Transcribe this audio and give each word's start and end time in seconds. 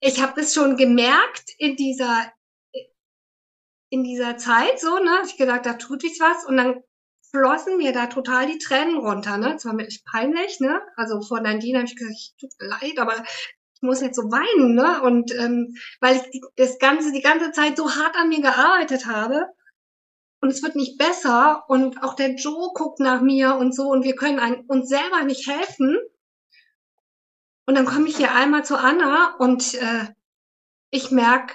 ich 0.00 0.20
habe 0.22 0.40
es 0.40 0.54
schon 0.54 0.76
gemerkt 0.76 1.50
in 1.58 1.76
dieser 1.76 2.32
in 3.90 4.04
dieser 4.04 4.36
Zeit 4.36 4.78
so, 4.78 4.98
ne, 4.98 5.22
ich 5.24 5.36
gedacht, 5.36 5.64
da 5.64 5.74
tut 5.74 6.02
sich 6.02 6.20
was 6.20 6.44
und 6.44 6.58
dann 6.58 6.82
flossen 7.30 7.76
mir 7.76 7.92
da 7.92 8.06
total 8.06 8.46
die 8.46 8.58
Tränen 8.58 8.98
runter, 8.98 9.38
ne? 9.38 9.52
Das 9.54 9.64
war 9.64 9.74
mir 9.74 9.86
echt 9.86 10.04
peinlich, 10.04 10.60
ne? 10.60 10.80
Also 10.96 11.20
vor 11.22 11.40
Nadine 11.40 11.78
habe 11.78 11.88
ich 11.88 11.96
gesagt, 11.96 12.14
ich 12.14 12.34
tut 12.38 12.50
mir 12.60 12.68
leid, 12.68 12.98
aber 12.98 13.14
ich 13.16 13.82
muss 13.82 14.00
jetzt 14.00 14.16
so 14.16 14.24
weinen, 14.24 14.74
ne? 14.74 15.02
Und 15.02 15.34
ähm, 15.34 15.74
weil 16.00 16.16
ich 16.16 16.22
die, 16.30 16.42
das 16.56 16.78
ganze 16.78 17.12
die 17.12 17.22
ganze 17.22 17.52
Zeit 17.52 17.76
so 17.76 17.90
hart 17.94 18.16
an 18.16 18.28
mir 18.28 18.40
gearbeitet 18.40 19.06
habe 19.06 19.46
und 20.40 20.50
es 20.50 20.62
wird 20.62 20.76
nicht 20.76 20.98
besser 20.98 21.64
und 21.68 22.02
auch 22.02 22.14
der 22.14 22.34
Joe 22.34 22.70
guckt 22.74 23.00
nach 23.00 23.20
mir 23.20 23.56
und 23.56 23.74
so 23.74 23.88
und 23.88 24.04
wir 24.04 24.14
können 24.14 24.38
ein, 24.38 24.64
uns 24.66 24.88
selber 24.88 25.24
nicht 25.24 25.48
helfen. 25.48 25.98
Und 27.68 27.74
dann 27.74 27.84
komme 27.84 28.08
ich 28.08 28.16
hier 28.16 28.34
einmal 28.34 28.64
zu 28.64 28.78
Anna 28.78 29.36
und 29.38 29.74
äh, 29.74 30.06
ich 30.90 31.10
merke, 31.10 31.52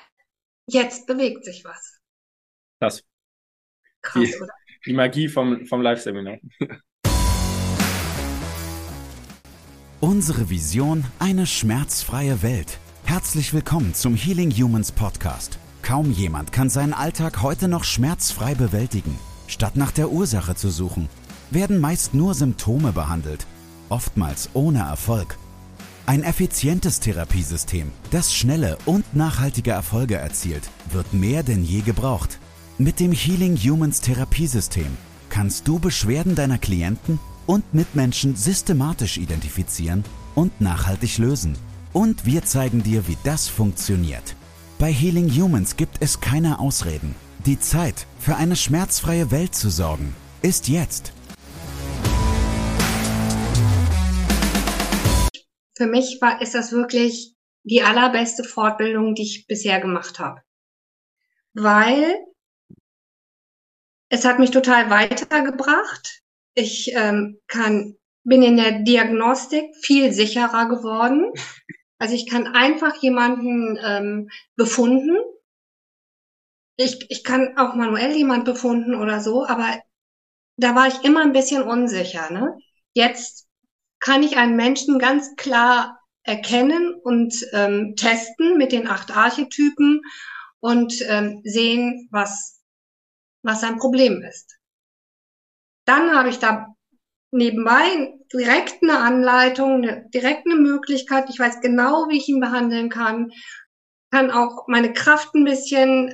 jetzt 0.68 1.08
bewegt 1.08 1.44
sich 1.44 1.66
was. 1.66 2.00
Krass. 2.80 3.04
Krass, 4.04 4.24
Die- 4.24 4.36
oder? 4.40 4.54
Die 4.86 4.94
Magie 4.94 5.28
vom, 5.28 5.66
vom 5.66 5.82
Live-Seminar. 5.82 6.38
Unsere 10.02 10.52
Vision, 10.52 11.04
eine 11.18 11.48
schmerzfreie 11.48 12.44
Welt. 12.44 12.78
Herzlich 13.06 13.52
willkommen 13.52 13.96
zum 13.96 14.16
Healing 14.16 14.52
Humans 14.52 14.92
Podcast. 14.92 15.58
Kaum 15.82 16.12
jemand 16.12 16.52
kann 16.52 16.70
seinen 16.70 16.94
Alltag 16.94 17.42
heute 17.42 17.68
noch 17.68 17.86
schmerzfrei 17.86 18.54
bewältigen. 18.54 19.18
Statt 19.48 19.78
nach 19.78 19.92
der 19.92 20.12
Ursache 20.12 20.54
zu 20.54 20.70
suchen, 20.70 21.10
werden 21.50 21.80
meist 21.80 22.14
nur 22.14 22.36
Symptome 22.36 22.92
behandelt, 22.92 23.48
oftmals 23.90 24.52
ohne 24.54 24.82
Erfolg. 24.82 25.40
Ein 26.06 26.24
effizientes 26.24 27.00
Therapiesystem, 27.00 27.90
das 28.12 28.34
schnelle 28.34 28.78
und 28.86 29.16
nachhaltige 29.16 29.72
Erfolge 29.72 30.16
erzielt, 30.16 30.70
wird 30.92 31.14
mehr 31.14 31.44
denn 31.44 31.64
je 31.64 31.80
gebraucht. 31.80 32.40
Mit 32.78 33.00
dem 33.00 33.14
Healing 33.14 33.56
Humans 33.56 34.02
Therapiesystem 34.02 34.98
kannst 35.30 35.66
du 35.66 35.80
Beschwerden 35.80 36.36
deiner 36.36 36.58
Klienten 36.58 37.20
und 37.46 37.74
Mitmenschen 37.74 38.36
systematisch 38.36 39.18
identifizieren 39.18 40.04
und 40.36 40.60
nachhaltig 40.60 41.20
lösen. 41.20 41.56
Und 41.94 42.26
wir 42.26 42.44
zeigen 42.44 42.84
dir, 42.84 43.08
wie 43.08 43.18
das 43.24 43.48
funktioniert. 43.48 44.36
Bei 44.80 44.92
Healing 44.92 45.30
Humans 45.30 45.78
gibt 45.78 45.98
es 46.02 46.20
keine 46.20 46.60
Ausreden. 46.60 47.16
Die 47.46 47.62
Zeit, 47.62 48.08
für 48.20 48.36
eine 48.36 48.58
schmerzfreie 48.58 49.32
Welt 49.32 49.56
zu 49.56 49.70
sorgen, 49.70 50.14
ist 50.42 50.68
jetzt. 50.68 51.13
Für 55.84 55.90
mich 55.90 56.20
war, 56.22 56.42
ist 56.42 56.56
das 56.56 56.72
wirklich 56.72 57.36
die 57.64 57.84
allerbeste 57.84 58.46
Fortbildung, 58.46 59.16
die 59.16 59.24
ich 59.24 59.48
bisher 59.48 59.82
gemacht 59.82 60.18
habe. 60.18 60.42
Weil 61.54 62.24
es 64.08 64.24
hat 64.24 64.40
mich 64.40 64.52
total 64.52 64.90
weitergebracht. 64.90 66.22
Ich 66.54 66.94
ähm, 66.94 67.42
kann, 67.48 67.98
bin 68.24 68.44
in 68.44 68.56
der 68.56 68.80
Diagnostik 68.84 69.76
viel 69.76 70.14
sicherer 70.14 70.70
geworden. 70.70 71.34
Also 71.98 72.16
ich 72.16 72.30
kann 72.30 72.48
einfach 72.48 72.96
jemanden 73.02 73.78
ähm, 73.84 74.30
befunden. 74.56 75.18
Ich, 76.78 77.08
ich 77.10 77.26
kann 77.26 77.58
auch 77.58 77.76
manuell 77.76 78.16
jemand 78.16 78.46
befunden 78.46 78.96
oder 78.96 79.20
so, 79.20 79.46
aber 79.46 79.82
da 80.56 80.76
war 80.76 80.88
ich 80.88 81.04
immer 81.04 81.24
ein 81.24 81.34
bisschen 81.34 81.64
unsicher. 81.64 82.32
Ne? 82.32 82.58
Jetzt 82.94 83.50
kann 84.04 84.22
ich 84.22 84.38
einen 84.38 84.58
Menschen 84.58 85.00
ganz 85.00 85.36
klar 85.38 85.98
erkennen 86.24 86.94
und 87.04 87.34
ähm, 87.54 87.96
testen 87.96 88.58
mit 88.58 88.74
den 88.74 88.88
acht 88.88 89.16
Archetypen 89.16 90.02
und 90.60 90.94
ähm, 91.08 91.42
sehen, 91.46 92.10
was, 92.12 92.62
was 93.44 93.62
sein 93.62 93.78
Problem 93.78 94.22
ist. 94.22 94.58
Dann 95.86 96.16
habe 96.16 96.30
ich 96.30 96.40
da 96.40 96.68
nebenbei 97.32 98.14
direkt 98.34 98.84
eine 98.84 99.00
Anleitung, 99.00 99.84
eine, 99.84 100.10
direkt 100.14 100.46
eine 100.48 100.56
Möglichkeit. 100.56 101.30
Ich 101.30 101.40
weiß 101.40 101.62
genau, 101.62 102.08
wie 102.10 102.18
ich 102.18 102.28
ihn 102.28 102.42
behandeln 102.42 102.90
kann, 102.90 103.32
kann 104.12 104.32
auch 104.32 104.68
meine 104.68 104.92
Kraft 104.92 105.34
ein 105.34 105.46
bisschen, 105.46 106.14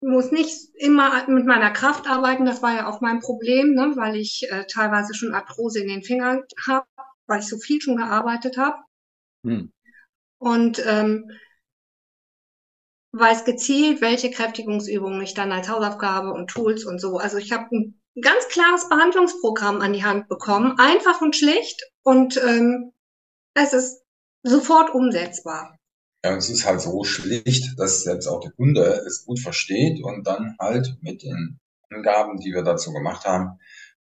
muss 0.00 0.30
nicht 0.30 0.56
immer 0.76 1.28
mit 1.28 1.46
meiner 1.46 1.70
Kraft 1.70 2.08
arbeiten. 2.08 2.46
Das 2.46 2.62
war 2.62 2.74
ja 2.74 2.88
auch 2.88 3.00
mein 3.00 3.20
Problem, 3.20 3.74
ne, 3.74 3.92
weil 3.96 4.16
ich 4.16 4.46
äh, 4.50 4.64
teilweise 4.66 5.14
schon 5.14 5.34
Arthrose 5.34 5.80
in 5.80 5.88
den 5.88 6.02
Fingern 6.02 6.42
habe, 6.66 6.86
weil 7.26 7.40
ich 7.40 7.48
so 7.48 7.58
viel 7.58 7.80
schon 7.80 7.96
gearbeitet 7.96 8.56
habe 8.58 8.76
Hm. 9.44 9.72
und 10.38 10.82
ähm, 10.86 11.30
weiß 13.12 13.44
gezielt, 13.44 14.00
welche 14.00 14.30
Kräftigungsübungen 14.30 15.22
ich 15.22 15.34
dann 15.34 15.52
als 15.52 15.68
Hausaufgabe 15.68 16.32
und 16.32 16.50
Tools 16.50 16.84
und 16.84 17.00
so. 17.00 17.18
Also 17.18 17.38
ich 17.38 17.52
habe 17.52 17.66
ein 17.74 18.00
ganz 18.20 18.48
klares 18.48 18.88
Behandlungsprogramm 18.88 19.80
an 19.80 19.92
die 19.92 20.04
Hand 20.04 20.28
bekommen, 20.28 20.78
einfach 20.78 21.20
und 21.20 21.36
schlicht 21.36 21.82
und 22.02 22.36
ähm, 22.42 22.92
es 23.54 23.72
ist 23.72 24.02
sofort 24.42 24.94
umsetzbar. 24.94 25.77
Ja, 26.28 26.36
es 26.36 26.50
ist 26.50 26.66
halt 26.66 26.82
so 26.82 27.04
schlicht, 27.04 27.78
dass 27.78 28.02
selbst 28.02 28.26
auch 28.26 28.40
der 28.40 28.50
Kunde 28.50 28.82
es 29.06 29.24
gut 29.24 29.40
versteht 29.40 30.04
und 30.04 30.26
dann 30.26 30.56
halt 30.60 30.98
mit 31.00 31.22
den 31.22 31.58
Angaben, 31.88 32.38
die 32.38 32.52
wir 32.52 32.62
dazu 32.62 32.92
gemacht 32.92 33.24
haben, 33.24 33.58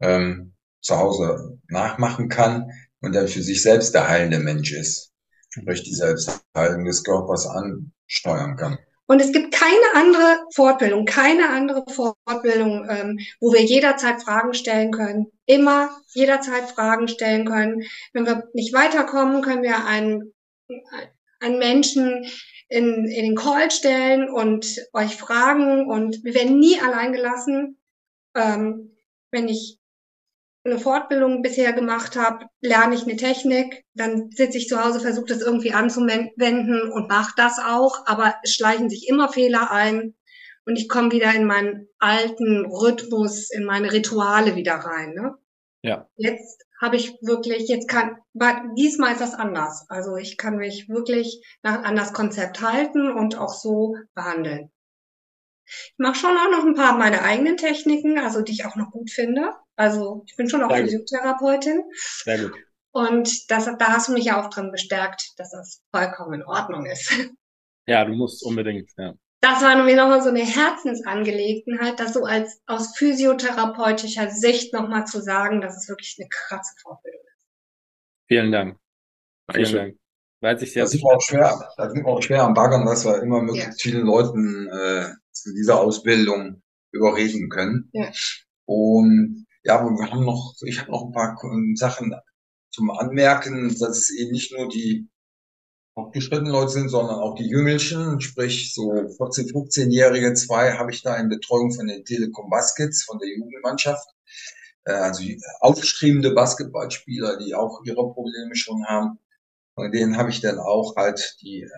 ähm, 0.01 0.53
zu 0.81 0.97
Hause 0.97 1.57
nachmachen 1.67 2.29
kann 2.29 2.69
und 3.01 3.15
dann 3.15 3.27
für 3.27 3.41
sich 3.41 3.63
selbst 3.63 3.95
der 3.95 4.07
heilende 4.07 4.37
Mensch 4.37 4.71
ist. 4.71 5.13
Sprich, 5.49 5.81
die 5.81 5.95
Selbstheilung 5.95 6.85
des 6.85 7.03
Körpers 7.03 7.47
ansteuern 7.47 8.55
kann. 8.55 8.77
Und 9.07 9.19
es 9.19 9.31
gibt 9.31 9.51
keine 9.51 9.95
andere 9.95 10.45
Fortbildung, 10.53 11.05
keine 11.05 11.49
andere 11.49 11.83
Fortbildung, 11.91 12.87
ähm, 12.87 13.19
wo 13.39 13.51
wir 13.51 13.63
jederzeit 13.63 14.21
Fragen 14.21 14.53
stellen 14.53 14.91
können. 14.91 15.25
Immer 15.47 15.89
jederzeit 16.13 16.69
Fragen 16.69 17.07
stellen 17.07 17.47
können. 17.47 17.81
Wenn 18.13 18.27
wir 18.27 18.47
nicht 18.53 18.73
weiterkommen, 18.73 19.41
können 19.41 19.63
wir 19.63 19.87
einen, 19.87 20.33
einen 21.41 21.59
Menschen 21.59 22.25
in, 22.69 23.05
in 23.05 23.25
den 23.25 23.35
Call 23.35 23.69
stellen 23.69 24.29
und 24.29 24.77
euch 24.93 25.15
fragen. 25.17 25.89
Und 25.89 26.23
wir 26.23 26.33
werden 26.33 26.59
nie 26.59 26.79
allein 26.79 27.11
gelassen. 27.11 27.81
Ähm, 28.35 28.95
wenn 29.31 29.49
ich 29.49 29.77
eine 30.63 30.77
Fortbildung 30.77 31.41
bisher 31.41 31.73
gemacht 31.73 32.15
habe, 32.15 32.45
lerne 32.61 32.95
ich 32.95 33.03
eine 33.03 33.15
Technik, 33.15 33.83
dann 33.93 34.29
sitze 34.31 34.57
ich 34.57 34.67
zu 34.67 34.83
Hause, 34.83 34.99
versuche 34.99 35.25
das 35.25 35.41
irgendwie 35.41 35.73
anzuwenden 35.73 36.91
und 36.91 37.09
mache 37.09 37.33
das 37.35 37.57
auch, 37.57 38.05
aber 38.05 38.35
es 38.43 38.53
schleichen 38.53 38.89
sich 38.89 39.07
immer 39.09 39.27
Fehler 39.29 39.71
ein 39.71 40.13
und 40.65 40.77
ich 40.77 40.87
komme 40.87 41.11
wieder 41.11 41.33
in 41.33 41.45
meinen 41.45 41.87
alten 41.97 42.65
Rhythmus, 42.65 43.49
in 43.49 43.65
meine 43.65 43.91
Rituale 43.91 44.55
wieder 44.55 44.75
rein. 44.75 45.13
Ne? 45.15 45.35
Ja. 45.83 46.07
Jetzt 46.15 46.63
habe 46.81 46.95
ich 46.95 47.13
wirklich, 47.21 47.69
jetzt 47.69 47.87
kann, 47.87 48.17
diesmal 48.75 49.13
ist 49.13 49.21
das 49.21 49.35
anders. 49.35 49.85
Also 49.87 50.17
ich 50.17 50.37
kann 50.37 50.55
mich 50.55 50.89
wirklich 50.89 51.45
nach, 51.61 51.83
an 51.83 51.95
das 51.95 52.11
Konzept 52.11 52.61
halten 52.61 53.11
und 53.11 53.37
auch 53.37 53.53
so 53.53 53.95
behandeln. 54.15 54.71
Ich 55.65 55.93
mache 55.97 56.15
schon 56.15 56.35
auch 56.35 56.51
noch 56.51 56.65
ein 56.65 56.73
paar 56.73 56.97
meiner 56.97 57.21
eigenen 57.21 57.55
Techniken, 57.55 58.17
also 58.17 58.41
die 58.41 58.51
ich 58.51 58.65
auch 58.65 58.75
noch 58.75 58.91
gut 58.91 59.11
finde. 59.11 59.53
Also 59.75 60.23
ich 60.25 60.35
bin 60.35 60.49
schon 60.49 60.63
auch 60.63 60.71
Sehr. 60.71 60.83
Physiotherapeutin 60.83 61.83
Sehr 62.23 62.39
gut. 62.39 62.53
und 62.91 63.51
das, 63.51 63.65
da 63.65 63.87
hast 63.87 64.09
du 64.09 64.13
mich 64.13 64.25
ja 64.25 64.41
auch 64.41 64.49
drin 64.49 64.71
bestärkt, 64.71 65.33
dass 65.37 65.51
das 65.51 65.81
vollkommen 65.95 66.41
in 66.41 66.43
Ordnung 66.43 66.87
ist. 66.87 67.13
Ja, 67.87 68.05
du 68.05 68.13
musst 68.13 68.45
unbedingt. 68.45 68.91
Ja. 68.97 69.15
Das 69.41 69.61
war 69.63 69.83
mir 69.83 69.95
nochmal 69.95 70.21
so 70.21 70.29
eine 70.29 70.43
Herzensangelegenheit, 70.45 71.99
das 71.99 72.13
so 72.13 72.25
als 72.25 72.61
aus 72.67 72.95
physiotherapeutischer 72.95 74.29
Sicht 74.29 74.71
nochmal 74.73 75.05
zu 75.07 75.19
sagen, 75.21 75.61
dass 75.61 75.75
es 75.77 75.89
wirklich 75.89 76.15
eine 76.19 76.29
krasse 76.29 76.75
Fortbildung 76.81 77.21
ist. 77.21 77.47
Vielen 78.27 78.51
Dank. 78.51 78.77
Vielen. 79.51 79.73
Dank. 79.75 79.97
Weiß 80.41 80.61
ich 80.61 80.73
Da 80.73 80.81
jetzt. 80.81 80.91
sind 80.91 81.01
wir 81.01 81.15
auch 81.15 81.21
schwer, 81.21 81.69
da 81.77 81.89
sind 81.89 82.03
wir 82.03 82.07
auch 82.07 82.21
schwer 82.21 82.43
am 82.43 82.53
Baggern, 82.53 82.85
dass 82.85 83.05
wir 83.05 83.21
immer 83.21 83.41
möglichst 83.41 83.83
Ja. 83.83 83.91
vielen 83.91 84.05
Leuten 84.05 84.67
äh, 84.67 85.09
zu 85.31 85.53
dieser 85.53 85.79
Ausbildung 85.79 86.61
überreden 86.91 87.49
können. 87.49 87.89
Ja. 87.93 88.11
Und 88.65 89.45
ja, 89.63 89.79
aber 89.79 89.89
wir 89.91 90.11
haben 90.11 90.25
noch, 90.25 90.55
ich 90.65 90.79
habe 90.81 90.91
noch 90.91 91.05
ein 91.05 91.11
paar 91.11 91.37
Sachen 91.75 92.15
zum 92.71 92.89
Anmerken, 92.91 93.69
dass 93.69 93.97
es 93.97 94.09
eben 94.17 94.31
nicht 94.31 94.51
nur 94.57 94.67
die 94.69 95.07
fortgeschrittenen 95.93 96.51
Leute 96.51 96.71
sind, 96.71 96.89
sondern 96.89 97.19
auch 97.19 97.35
die 97.35 97.47
Jüngelchen, 97.47 98.21
sprich 98.21 98.73
so 98.73 98.91
14, 98.91 99.47
15-Jährige, 99.47 100.33
zwei 100.33 100.73
habe 100.73 100.91
ich 100.91 101.01
da 101.03 101.15
in 101.17 101.29
Betreuung 101.29 101.71
von 101.71 101.87
den 101.87 102.05
Telekom 102.05 102.49
Baskets, 102.49 103.03
von 103.03 103.19
der 103.19 103.29
Jugendmannschaft. 103.29 104.07
Äh, 104.85 104.93
Also 104.93 105.23
aufstrebende 105.59 106.33
Basketballspieler, 106.33 107.37
die 107.37 107.55
auch 107.55 107.81
ihre 107.85 108.13
Probleme 108.13 108.55
schon 108.55 108.85
haben. 108.85 109.19
Von 109.75 109.91
denen 109.91 110.17
habe 110.17 110.29
ich 110.29 110.41
dann 110.41 110.59
auch 110.59 110.95
halt 110.95 111.37
die 111.41 111.63
äh, 111.63 111.69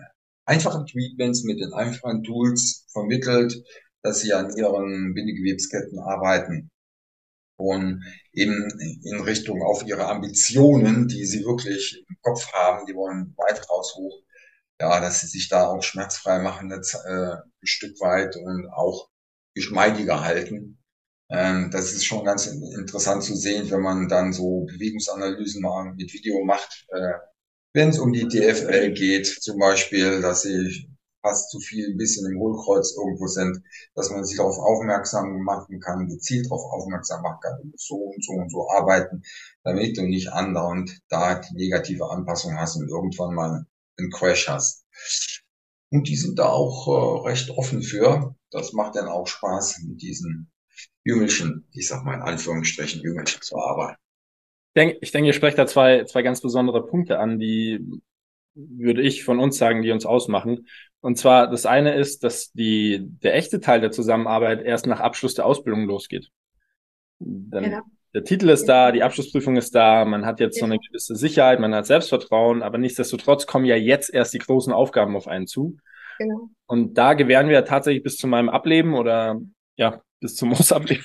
einfachen 0.46 0.86
Treatments 0.86 1.44
mit 1.44 1.60
den 1.60 1.72
einfachen 1.72 2.22
Tools 2.22 2.86
vermittelt, 2.92 3.62
dass 4.02 4.20
sie 4.20 4.32
an 4.32 4.54
ihren 4.56 5.14
Bindegewebsketten 5.14 5.98
arbeiten 5.98 6.70
und 7.56 8.02
eben 8.32 8.68
in 9.04 9.20
Richtung 9.20 9.62
auf 9.62 9.84
ihre 9.86 10.06
Ambitionen, 10.06 11.08
die 11.08 11.24
sie 11.24 11.44
wirklich 11.44 12.04
im 12.08 12.16
Kopf 12.22 12.52
haben, 12.52 12.86
die 12.86 12.94
wollen 12.94 13.34
weit 13.36 13.68
raus 13.70 13.94
hoch, 13.96 14.22
ja, 14.80 15.00
dass 15.00 15.20
sie 15.20 15.28
sich 15.28 15.48
da 15.48 15.68
auch 15.68 15.82
schmerzfrei 15.82 16.40
machen, 16.40 16.70
jetzt, 16.70 16.94
äh, 16.94 17.34
ein 17.34 17.42
Stück 17.62 18.00
weit 18.00 18.36
und 18.36 18.68
auch 18.68 19.08
geschmeidiger 19.54 20.24
halten. 20.24 20.82
Ähm, 21.30 21.70
das 21.70 21.92
ist 21.92 22.04
schon 22.04 22.24
ganz 22.24 22.46
interessant 22.46 23.22
zu 23.22 23.34
sehen, 23.36 23.70
wenn 23.70 23.80
man 23.80 24.08
dann 24.08 24.32
so 24.32 24.66
Bewegungsanalysen 24.66 25.62
mit 25.96 26.12
Video 26.12 26.44
macht, 26.44 26.86
äh, 26.90 27.14
wenn 27.72 27.88
es 27.88 27.98
um 27.98 28.12
die 28.12 28.28
DFL 28.28 28.92
geht, 28.92 29.26
zum 29.26 29.58
Beispiel, 29.58 30.20
dass 30.20 30.42
sie 30.42 30.88
fast 31.24 31.50
zu 31.50 31.58
viel 31.58 31.90
ein 31.90 31.96
bisschen 31.96 32.30
im 32.30 32.38
Hohlkreuz 32.38 32.94
irgendwo 32.96 33.26
sind, 33.26 33.62
dass 33.94 34.10
man 34.10 34.24
sich 34.24 34.36
darauf 34.36 34.58
aufmerksam 34.58 35.40
machen 35.42 35.80
kann, 35.80 36.06
gezielt 36.06 36.46
darauf 36.46 36.70
aufmerksam 36.70 37.22
machen 37.22 37.38
kann, 37.42 37.58
du 37.62 37.68
musst 37.68 37.88
so 37.88 37.96
und 37.96 38.22
so 38.24 38.32
und 38.32 38.50
so 38.50 38.68
arbeiten, 38.70 39.22
damit 39.64 39.96
du 39.96 40.02
nicht 40.02 40.32
andauernd 40.32 41.00
da 41.08 41.36
die 41.40 41.54
negative 41.54 42.10
Anpassung 42.10 42.58
hast 42.58 42.76
und 42.76 42.88
irgendwann 42.88 43.34
mal 43.34 43.66
einen 43.96 44.10
Crash 44.10 44.48
hast. 44.48 44.84
Und 45.90 46.08
die 46.08 46.16
sind 46.16 46.38
da 46.38 46.48
auch 46.48 46.88
äh, 46.88 47.28
recht 47.28 47.50
offen 47.50 47.82
für. 47.82 48.34
Das 48.50 48.72
macht 48.72 48.96
dann 48.96 49.08
auch 49.08 49.26
Spaß, 49.26 49.80
mit 49.86 50.02
diesen 50.02 50.52
Jüngelchen, 51.04 51.66
ich 51.72 51.88
sag 51.88 52.04
mal 52.04 52.14
in 52.14 52.22
Anführungsstrichen 52.22 53.00
Jüngelchen 53.00 53.40
zu 53.40 53.56
arbeiten. 53.56 53.96
Ich 54.68 54.80
denke, 54.80 54.98
ich 55.00 55.12
denke, 55.12 55.28
ihr 55.28 55.32
sprecht 55.32 55.56
da 55.56 55.66
zwei, 55.66 56.04
zwei 56.04 56.22
ganz 56.22 56.40
besondere 56.40 56.84
Punkte 56.84 57.18
an, 57.18 57.38
die 57.38 57.80
würde 58.54 59.02
ich 59.02 59.24
von 59.24 59.38
uns 59.38 59.56
sagen, 59.56 59.82
die 59.82 59.90
uns 59.90 60.06
ausmachen. 60.06 60.66
Und 61.04 61.18
zwar 61.18 61.50
das 61.50 61.66
eine 61.66 61.96
ist, 61.96 62.24
dass 62.24 62.50
die, 62.52 62.98
der 63.22 63.34
echte 63.34 63.60
Teil 63.60 63.82
der 63.82 63.90
Zusammenarbeit 63.90 64.62
erst 64.62 64.86
nach 64.86 65.00
Abschluss 65.00 65.34
der 65.34 65.44
Ausbildung 65.44 65.84
losgeht. 65.84 66.30
Dann, 67.18 67.64
genau. 67.64 67.80
Der 68.14 68.24
Titel 68.24 68.48
ist 68.48 68.64
da, 68.64 68.90
die 68.90 69.02
Abschlussprüfung 69.02 69.58
ist 69.58 69.74
da, 69.74 70.06
man 70.06 70.24
hat 70.24 70.40
jetzt 70.40 70.58
so 70.58 70.64
eine 70.64 70.78
gewisse 70.78 71.14
Sicherheit, 71.14 71.60
man 71.60 71.74
hat 71.74 71.84
Selbstvertrauen, 71.84 72.62
aber 72.62 72.78
nichtsdestotrotz 72.78 73.46
kommen 73.46 73.66
ja 73.66 73.76
jetzt 73.76 74.14
erst 74.14 74.32
die 74.32 74.38
großen 74.38 74.72
Aufgaben 74.72 75.14
auf 75.14 75.28
einen 75.28 75.46
zu. 75.46 75.76
Genau. 76.16 76.48
Und 76.64 76.94
da 76.94 77.12
gewähren 77.12 77.50
wir 77.50 77.66
tatsächlich 77.66 78.02
bis 78.02 78.16
zu 78.16 78.26
meinem 78.26 78.48
Ableben 78.48 78.94
oder 78.94 79.42
ja, 79.76 80.00
bis 80.24 80.36
zum 80.36 80.48
Mosableben 80.50 81.04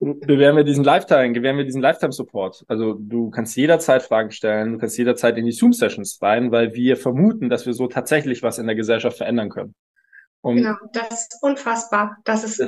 gewähren 0.00 0.56
wir 0.56 0.64
diesen 0.64 0.84
Lifetime, 0.84 1.32
gewähren 1.32 1.58
wir 1.58 1.64
diesen 1.64 1.82
Lifetime-Support. 1.82 2.64
Also 2.66 2.94
du 2.94 3.30
kannst 3.30 3.56
jederzeit 3.56 4.02
Fragen 4.02 4.30
stellen, 4.30 4.72
du 4.72 4.78
kannst 4.78 4.96
jederzeit 4.96 5.36
in 5.36 5.44
die 5.44 5.52
Zoom-Sessions 5.52 6.18
rein, 6.22 6.50
weil 6.50 6.72
wir 6.72 6.96
vermuten, 6.96 7.50
dass 7.50 7.66
wir 7.66 7.74
so 7.74 7.88
tatsächlich 7.88 8.42
was 8.42 8.58
in 8.58 8.66
der 8.66 8.74
Gesellschaft 8.74 9.18
verändern 9.18 9.50
können. 9.50 9.74
Und 10.40 10.56
genau, 10.56 10.76
das 10.92 11.10
ist 11.10 11.38
unfassbar. 11.42 12.16
Das 12.24 12.42
ist. 12.42 12.60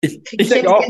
Ich, 0.00 0.20
ich 0.30 0.48
denke 0.48 0.70
auch. 0.70 0.84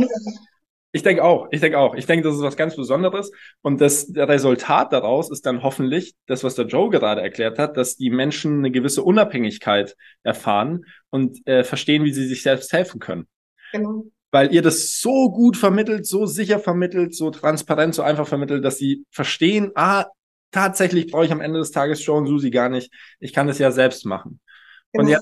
Ich 0.92 1.02
denke 1.02 1.24
auch, 1.24 1.48
ich 1.50 1.60
denke 1.60 1.78
auch. 1.78 1.94
Ich 1.94 2.06
denke, 2.06 2.28
das 2.28 2.36
ist 2.36 2.42
was 2.42 2.56
ganz 2.56 2.76
Besonderes. 2.76 3.32
Und 3.62 3.80
das 3.80 4.12
Resultat 4.14 4.92
daraus 4.92 5.30
ist 5.30 5.44
dann 5.46 5.62
hoffentlich 5.62 6.14
das, 6.26 6.44
was 6.44 6.54
der 6.54 6.66
Joe 6.66 6.90
gerade 6.90 7.20
erklärt 7.20 7.58
hat, 7.58 7.76
dass 7.76 7.96
die 7.96 8.10
Menschen 8.10 8.58
eine 8.58 8.70
gewisse 8.70 9.02
Unabhängigkeit 9.02 9.96
erfahren 10.22 10.84
und 11.10 11.44
äh, 11.46 11.64
verstehen, 11.64 12.04
wie 12.04 12.12
sie 12.12 12.26
sich 12.26 12.42
selbst 12.42 12.72
helfen 12.72 13.00
können. 13.00 13.26
Genau. 13.74 14.04
Weil 14.30 14.54
ihr 14.54 14.62
das 14.62 15.00
so 15.00 15.30
gut 15.30 15.56
vermittelt, 15.56 16.06
so 16.06 16.26
sicher 16.26 16.60
vermittelt, 16.60 17.14
so 17.14 17.30
transparent, 17.30 17.94
so 17.94 18.02
einfach 18.02 18.26
vermittelt, 18.26 18.64
dass 18.64 18.78
sie 18.78 19.04
verstehen, 19.10 19.72
ah, 19.74 20.06
tatsächlich 20.52 21.10
brauche 21.10 21.24
ich 21.24 21.32
am 21.32 21.40
Ende 21.40 21.58
des 21.58 21.72
Tages 21.72 22.08
und 22.08 22.26
Susi 22.26 22.50
gar 22.50 22.68
nicht. 22.68 22.92
Ich 23.18 23.32
kann 23.32 23.48
das 23.48 23.58
ja 23.58 23.72
selbst 23.72 24.06
machen. 24.06 24.40
Und 24.92 25.08
ja, 25.08 25.18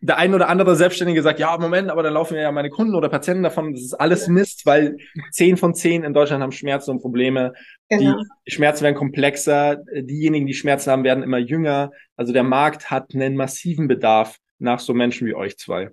der 0.00 0.18
ein 0.18 0.34
oder 0.34 0.48
andere 0.48 0.74
Selbstständige 0.74 1.22
sagt, 1.22 1.38
ja, 1.38 1.56
Moment, 1.58 1.90
aber 1.90 2.02
dann 2.02 2.14
laufen 2.14 2.36
ja 2.36 2.50
meine 2.50 2.70
Kunden 2.70 2.96
oder 2.96 3.08
Patienten 3.08 3.44
davon. 3.44 3.72
Das 3.72 3.82
ist 3.82 3.94
alles 3.94 4.26
Mist, 4.26 4.66
weil 4.66 4.96
zehn 5.30 5.56
von 5.56 5.76
zehn 5.76 6.02
in 6.02 6.12
Deutschland 6.12 6.42
haben 6.42 6.50
Schmerzen 6.50 6.90
und 6.90 7.00
Probleme. 7.00 7.52
Genau. 7.88 8.20
Die 8.48 8.50
Schmerzen 8.50 8.82
werden 8.82 8.96
komplexer. 8.96 9.76
Diejenigen, 9.94 10.48
die 10.48 10.54
Schmerzen 10.54 10.90
haben, 10.90 11.04
werden 11.04 11.22
immer 11.22 11.38
jünger. 11.38 11.92
Also 12.16 12.32
der 12.32 12.42
Markt 12.42 12.90
hat 12.90 13.14
einen 13.14 13.36
massiven 13.36 13.86
Bedarf 13.86 14.38
nach 14.58 14.80
so 14.80 14.92
Menschen 14.92 15.28
wie 15.28 15.36
euch 15.36 15.56
zwei. 15.56 15.90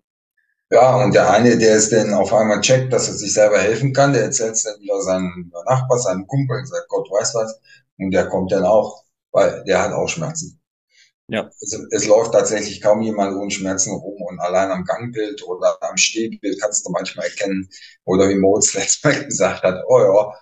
Ja, 0.69 1.01
und 1.01 1.13
der 1.13 1.29
eine, 1.31 1.57
der 1.57 1.77
es 1.77 1.89
dann 1.89 2.13
auf 2.13 2.33
einmal 2.33 2.59
checkt, 2.61 2.91
dass 2.91 3.07
er 3.07 3.13
sich 3.15 3.33
selber 3.33 3.57
helfen 3.59 3.93
kann, 3.93 4.11
der 4.13 4.23
erzählt 4.23 4.53
es 4.53 4.63
dann 4.63 4.79
wieder 4.81 5.01
seinem 5.01 5.51
Nachbar, 5.65 5.97
seinem 5.97 6.27
Kumpel 6.27 6.57
und 6.59 6.67
sagt, 6.67 6.89
Gott 6.89 7.09
weiß 7.09 7.35
was. 7.35 7.59
Und 7.97 8.11
der 8.11 8.27
kommt 8.27 8.51
dann 8.51 8.65
auch, 8.65 9.03
weil 9.31 9.63
der 9.65 9.81
hat 9.81 9.93
auch 9.93 10.09
Schmerzen. 10.09 10.59
Ja. 11.29 11.49
Es, 11.61 11.77
es 11.91 12.07
läuft 12.07 12.33
tatsächlich 12.33 12.81
kaum 12.81 13.01
jemand 13.01 13.35
ohne 13.37 13.51
Schmerzen 13.51 13.91
rum 13.93 14.21
und 14.21 14.39
allein 14.39 14.71
am 14.71 14.85
Gangbild 14.85 15.43
oder 15.43 15.77
am 15.81 15.97
Stehbild 15.97 16.59
kannst 16.61 16.85
du 16.85 16.91
manchmal 16.91 17.27
erkennen, 17.27 17.69
oder 18.05 18.29
wie 18.29 18.35
Moritz 18.35 18.73
letztes 18.75 19.03
Mal 19.03 19.25
gesagt 19.25 19.63
hat, 19.63 19.83
oh 19.87 19.99
ja, 19.99 20.33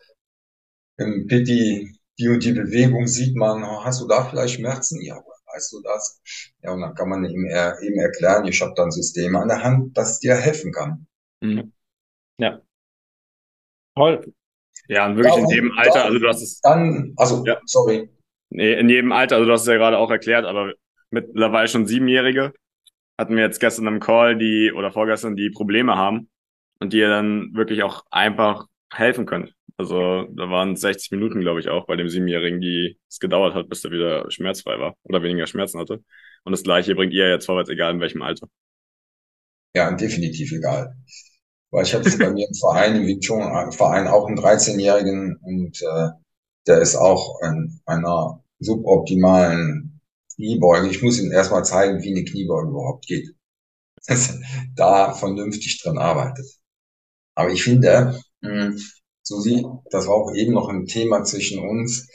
im 0.98 1.28
Pitti, 1.28 1.92
die 2.20 2.28
und 2.30 2.44
die 2.44 2.54
Bewegung 2.54 3.08
sieht 3.08 3.36
man, 3.36 3.66
hast 3.84 4.02
du 4.02 4.08
da 4.08 4.26
vielleicht 4.26 4.56
Schmerzen? 4.56 5.02
Ja, 5.02 5.22
weißt 5.56 5.74
du 5.74 5.82
das? 5.82 6.22
Ja, 6.62 6.72
und 6.72 6.82
dann 6.82 6.94
kann 6.96 7.10
man 7.10 7.24
ihm 7.26 7.46
eben 7.46 8.00
erklären, 8.00 8.46
ich 8.46 8.62
habe 8.62 8.74
dann 8.76 8.92
Systeme 8.92 9.40
an 9.40 9.48
der 9.48 9.64
Hand, 9.64 9.98
das 9.98 10.20
dir 10.20 10.36
helfen 10.36 10.72
kann. 10.72 11.08
Mhm. 11.42 11.72
Ja. 12.40 12.62
Toll. 13.96 14.34
Ja, 14.88 15.06
und 15.06 15.16
wirklich 15.16 15.34
Darum, 15.34 15.50
in 15.50 15.56
jedem 15.56 15.78
Alter, 15.78 16.06
also 16.06 16.20
du 16.20 16.28
hast 16.28 16.42
es. 16.42 16.60
Dann, 16.62 17.14
also, 17.18 17.44
ja. 17.46 17.60
sorry. 17.66 18.10
Nee, 18.50 18.74
in 18.74 18.90
jedem 18.90 19.12
Alter, 19.12 19.38
also 19.38 19.48
du 19.48 19.54
hast 19.54 19.62
es 19.62 19.68
ja 19.68 19.76
gerade 19.76 19.98
auch 19.98 20.12
erklärt, 20.12 20.46
aber 20.46 20.74
mittlerweile 21.10 21.68
schon 21.68 21.88
Siebenjährige 21.88 22.54
hatten 23.20 23.36
wir 23.36 23.44
jetzt 23.44 23.60
gestern 23.60 23.88
am 23.88 24.00
Call, 24.00 24.38
die 24.38 24.72
oder 24.74 24.92
vorgestern, 24.92 25.36
die 25.36 25.50
Probleme 25.50 25.96
haben 25.96 26.30
und 26.80 26.94
die 26.94 27.00
ihr 27.00 27.10
dann 27.10 27.54
wirklich 27.56 27.84
auch 27.84 28.04
einfach 28.12 28.68
helfen 28.94 29.26
könnt. 29.26 29.54
Also 29.78 30.24
da 30.34 30.50
waren 30.50 30.76
60 30.76 31.12
Minuten, 31.12 31.42
glaube 31.42 31.60
ich, 31.60 31.68
auch 31.68 31.86
bei 31.86 31.96
dem 31.96 32.08
Siebenjährigen, 32.08 32.62
die 32.62 32.98
es 33.10 33.20
gedauert 33.20 33.54
hat, 33.54 33.68
bis 33.68 33.84
er 33.84 33.92
wieder 33.92 34.32
schmerzfrei 34.32 34.80
war 34.80 34.96
oder 35.04 35.22
weniger 35.22 35.48
Schmerzen 35.48 35.80
hatte. 35.80 36.04
Und 36.46 36.52
das 36.52 36.64
Gleiche 36.64 36.96
bringt 36.96 37.14
ihr 37.14 37.30
jetzt 37.30 37.46
vorwärts, 37.46 37.70
egal 37.70 37.94
in 37.94 38.00
welchem 38.00 38.22
Alter. 38.22 38.48
Ja, 39.76 39.92
definitiv 39.92 40.52
egal. 40.54 40.96
Weil 41.72 41.84
ich 41.84 41.94
hatte 41.94 42.10
bei 42.18 42.32
mir 42.32 42.48
im 42.48 42.54
Verein, 42.54 42.96
im 42.96 43.08
Wing 43.08 43.20
Chun 43.20 43.42
Verein 43.74 44.08
auch 44.08 44.28
einen 44.28 44.38
13-Jährigen 44.38 45.38
und 45.42 45.82
äh, 45.82 46.10
der 46.68 46.82
ist 46.82 46.96
auch 46.96 47.42
in 47.42 47.82
einer 47.86 48.42
suboptimalen 48.60 50.00
Kniebeuge. 50.36 50.90
Ich 50.90 51.02
muss 51.02 51.20
ihm 51.20 51.32
erstmal 51.32 51.66
zeigen, 51.66 52.02
wie 52.02 52.12
eine 52.12 52.24
Kniebeuge 52.24 52.70
überhaupt 52.70 53.06
geht. 53.08 53.36
da 54.76 55.14
vernünftig 55.14 55.82
dran 55.82 55.98
arbeitet. 55.98 56.46
Aber 57.36 57.52
ich 57.52 57.64
finde, 57.64 58.20
hm, 58.42 58.80
Susi, 59.26 59.66
das 59.92 60.08
war 60.08 60.16
auch 60.16 60.34
eben 60.36 60.54
noch 60.54 60.70
ein 60.70 60.86
Thema 60.86 61.24
zwischen 61.24 61.60
uns, 61.68 62.08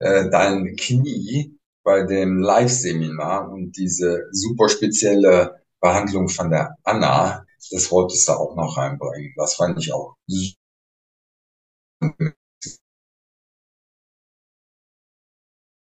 äh, 0.00 0.30
dein 0.30 0.76
Knie 0.76 1.58
bei 1.84 2.04
dem 2.04 2.38
Live-Seminar 2.40 3.50
und 3.52 3.76
diese 3.76 4.22
super 4.32 4.68
spezielle 4.70 5.60
Behandlung 5.80 6.28
von 6.28 6.50
der 6.50 6.76
Anna, 6.82 7.44
das 7.70 7.90
wolltest 7.92 8.26
du 8.28 8.32
auch 8.32 8.56
noch 8.56 8.78
reinbringen. 8.78 9.32
Das 9.36 9.54
fand 9.56 9.78
ich 9.78 9.92
auch 9.92 10.16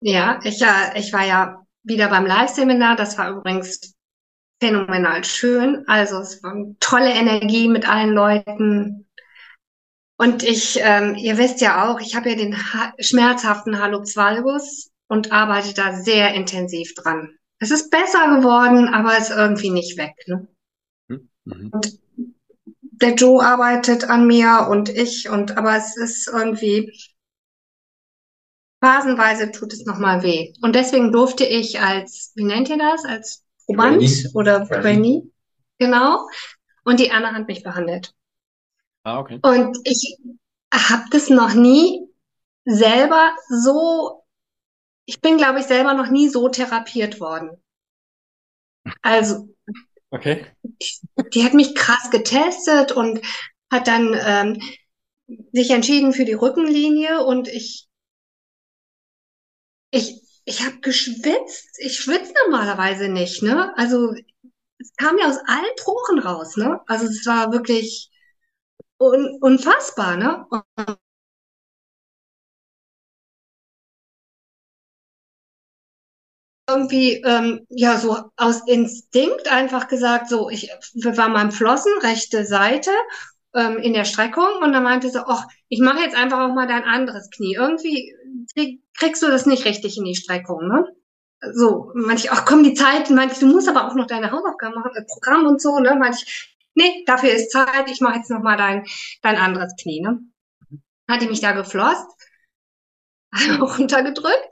Ja, 0.01 0.39
ich, 0.43 0.59
ja, 0.59 0.93
ich 0.95 1.13
war 1.13 1.25
ja 1.25 1.65
wieder 1.83 2.09
beim 2.09 2.25
Live-Seminar. 2.25 2.95
Das 2.95 3.17
war 3.17 3.29
übrigens 3.29 3.93
phänomenal 4.61 5.23
schön. 5.23 5.85
Also 5.87 6.19
es 6.19 6.43
war 6.43 6.51
eine 6.51 6.75
tolle 6.79 7.11
Energie 7.13 7.67
mit 7.69 7.87
allen 7.87 8.13
Leuten. 8.13 9.07
Und 10.17 10.43
ich, 10.43 10.79
ähm, 10.81 11.15
ihr 11.15 11.37
wisst 11.37 11.61
ja 11.61 11.89
auch, 11.89 11.99
ich 11.99 12.15
habe 12.15 12.29
ja 12.29 12.35
den 12.35 12.55
ha 12.55 12.93
schmerzhaften 12.99 13.79
Hallux 13.79 14.15
valgus 14.15 14.91
und 15.07 15.31
arbeite 15.31 15.73
da 15.73 15.93
sehr 15.93 16.33
intensiv 16.33 16.93
dran. 16.95 17.37
Es 17.59 17.71
ist 17.71 17.89
besser 17.89 18.35
geworden, 18.37 18.87
aber 18.87 19.17
es 19.17 19.29
ist 19.29 19.37
irgendwie 19.37 19.69
nicht 19.71 19.97
weg. 19.97 20.13
Ne? 20.27 20.47
Hm, 21.09 21.29
mhm. 21.45 21.69
Und 21.71 21.99
der 23.03 23.15
Joe 23.15 23.43
arbeitet 23.43 24.05
an 24.05 24.27
mir 24.27 24.67
und 24.69 24.89
ich 24.89 25.29
und 25.29 25.57
aber 25.57 25.75
es 25.75 25.97
ist 25.97 26.27
irgendwie 26.27 26.93
phasenweise 28.83 29.51
tut 29.51 29.73
es 29.73 29.85
nochmal 29.85 30.23
weh. 30.23 30.53
Und 30.61 30.75
deswegen 30.75 31.11
durfte 31.11 31.45
ich 31.45 31.79
als, 31.79 32.33
wie 32.35 32.43
nennt 32.43 32.69
ihr 32.69 32.77
das, 32.77 33.05
als 33.05 33.43
Proband 33.65 34.01
Trainee. 34.01 34.29
oder 34.33 34.67
Trainee, 34.67 35.23
genau. 35.79 36.27
Und 36.83 36.99
die 36.99 37.11
Anna 37.11 37.33
hat 37.33 37.47
mich 37.47 37.63
behandelt. 37.63 38.13
Ah, 39.03 39.19
okay. 39.19 39.39
Und 39.41 39.77
ich 39.83 40.17
habe 40.73 41.03
das 41.11 41.29
noch 41.29 41.53
nie 41.53 42.07
selber 42.65 43.35
so, 43.49 44.23
ich 45.05 45.19
bin, 45.19 45.37
glaube 45.37 45.59
ich, 45.59 45.65
selber 45.65 45.93
noch 45.93 46.09
nie 46.09 46.29
so 46.29 46.49
therapiert 46.49 47.19
worden. 47.19 47.61
Also, 49.01 49.49
okay. 50.11 50.45
die 51.33 51.43
hat 51.43 51.53
mich 51.53 51.75
krass 51.75 52.09
getestet 52.11 52.91
und 52.91 53.21
hat 53.71 53.87
dann 53.87 54.15
ähm, 54.25 54.61
sich 55.51 55.69
entschieden 55.71 56.13
für 56.13 56.25
die 56.25 56.33
Rückenlinie 56.33 57.23
und 57.25 57.47
ich, 57.47 57.87
ich, 59.91 60.21
ich 60.45 60.65
habe 60.65 60.79
geschwitzt. 60.79 61.77
Ich 61.79 61.97
schwitze 61.97 62.33
normalerweise 62.45 63.09
nicht, 63.09 63.43
ne? 63.43 63.73
Also 63.77 64.13
es 64.77 64.93
kam 64.95 65.17
ja 65.17 65.27
aus 65.27 65.37
allen 65.45 65.75
Poren 65.77 66.19
raus, 66.19 66.57
ne? 66.57 66.81
Also 66.87 67.05
es 67.05 67.25
war 67.25 67.51
wirklich 67.51 68.09
un 68.99 69.37
unfassbar, 69.41 70.17
ne? 70.17 70.45
irgendwie 76.67 77.15
ähm, 77.25 77.65
ja 77.69 77.97
so 77.97 78.17
aus 78.37 78.61
Instinkt 78.67 79.51
einfach 79.51 79.87
gesagt, 79.87 80.29
so 80.29 80.49
ich 80.49 80.69
waren 81.03 81.33
mal 81.33 81.41
im 81.43 81.51
Flossen, 81.51 81.91
rechte 82.01 82.45
Seite 82.45 82.91
ähm, 83.53 83.77
in 83.77 83.93
der 83.93 84.05
Streckung 84.05 84.47
und 84.61 84.71
dann 84.71 84.83
meinte 84.83 85.09
sie, 85.09 85.21
ach, 85.25 85.45
ich 85.67 85.79
mache 85.81 85.99
jetzt 85.99 86.15
einfach 86.15 86.39
auch 86.39 86.53
mal 86.53 86.67
dein 86.67 86.83
anderes 86.85 87.29
Knie. 87.31 87.55
Irgendwie 87.55 88.13
kriegst 88.97 89.21
du 89.21 89.27
das 89.27 89.45
nicht 89.45 89.65
richtig 89.65 89.97
in 89.97 90.05
die 90.05 90.15
Streckung, 90.15 90.67
ne? 90.67 90.85
So, 91.53 91.91
manche, 91.93 92.31
ach 92.31 92.45
komm, 92.45 92.63
die 92.63 92.73
Zeit, 92.73 93.09
manche, 93.09 93.39
du 93.41 93.47
musst 93.47 93.67
aber 93.67 93.85
auch 93.87 93.95
noch 93.95 94.07
deine 94.07 94.31
Hausaufgaben 94.31 94.75
machen, 94.75 94.91
äh, 94.95 95.03
Programm 95.05 95.45
und 95.45 95.61
so, 95.61 95.79
ne? 95.79 95.95
Manche, 95.99 96.25
nee, 96.75 97.03
dafür 97.05 97.31
ist 97.31 97.51
Zeit, 97.51 97.89
ich 97.89 98.01
mache 98.01 98.17
jetzt 98.17 98.29
noch 98.29 98.41
mal 98.41 98.57
dein, 98.57 98.85
dein 99.21 99.37
anderes 99.37 99.73
Knie, 99.81 100.01
ne? 100.01 100.19
Hat 101.07 101.21
die 101.21 101.27
mich 101.27 101.41
da 101.41 101.51
geflosst, 101.51 102.07
runtergedrückt, 103.59 104.49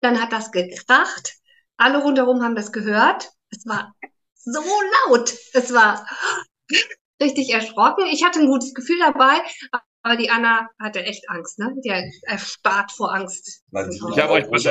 dann 0.00 0.20
hat 0.20 0.32
das 0.32 0.50
gekracht, 0.52 1.34
alle 1.76 2.02
rundherum 2.02 2.42
haben 2.42 2.56
das 2.56 2.72
gehört, 2.72 3.30
es 3.50 3.66
war 3.66 3.94
so 4.34 4.62
laut, 5.08 5.34
es 5.52 5.72
war 5.72 6.06
richtig 7.22 7.50
erschrocken. 7.50 8.06
Ich 8.10 8.24
hatte 8.24 8.40
ein 8.40 8.46
gutes 8.46 8.74
Gefühl 8.74 8.98
dabei, 9.00 9.40
aber 10.02 10.16
die 10.16 10.30
Anna 10.30 10.68
hatte 10.80 11.02
echt 11.02 11.28
Angst, 11.28 11.58
ne? 11.58 11.74
Die 11.84 11.92
hat 11.92 12.04
erstarrt 12.22 12.92
vor 12.92 13.12
Angst. 13.12 13.64
Ich 13.72 14.18
habe 14.18 14.34
euch, 14.34 14.44
ich 14.52 14.68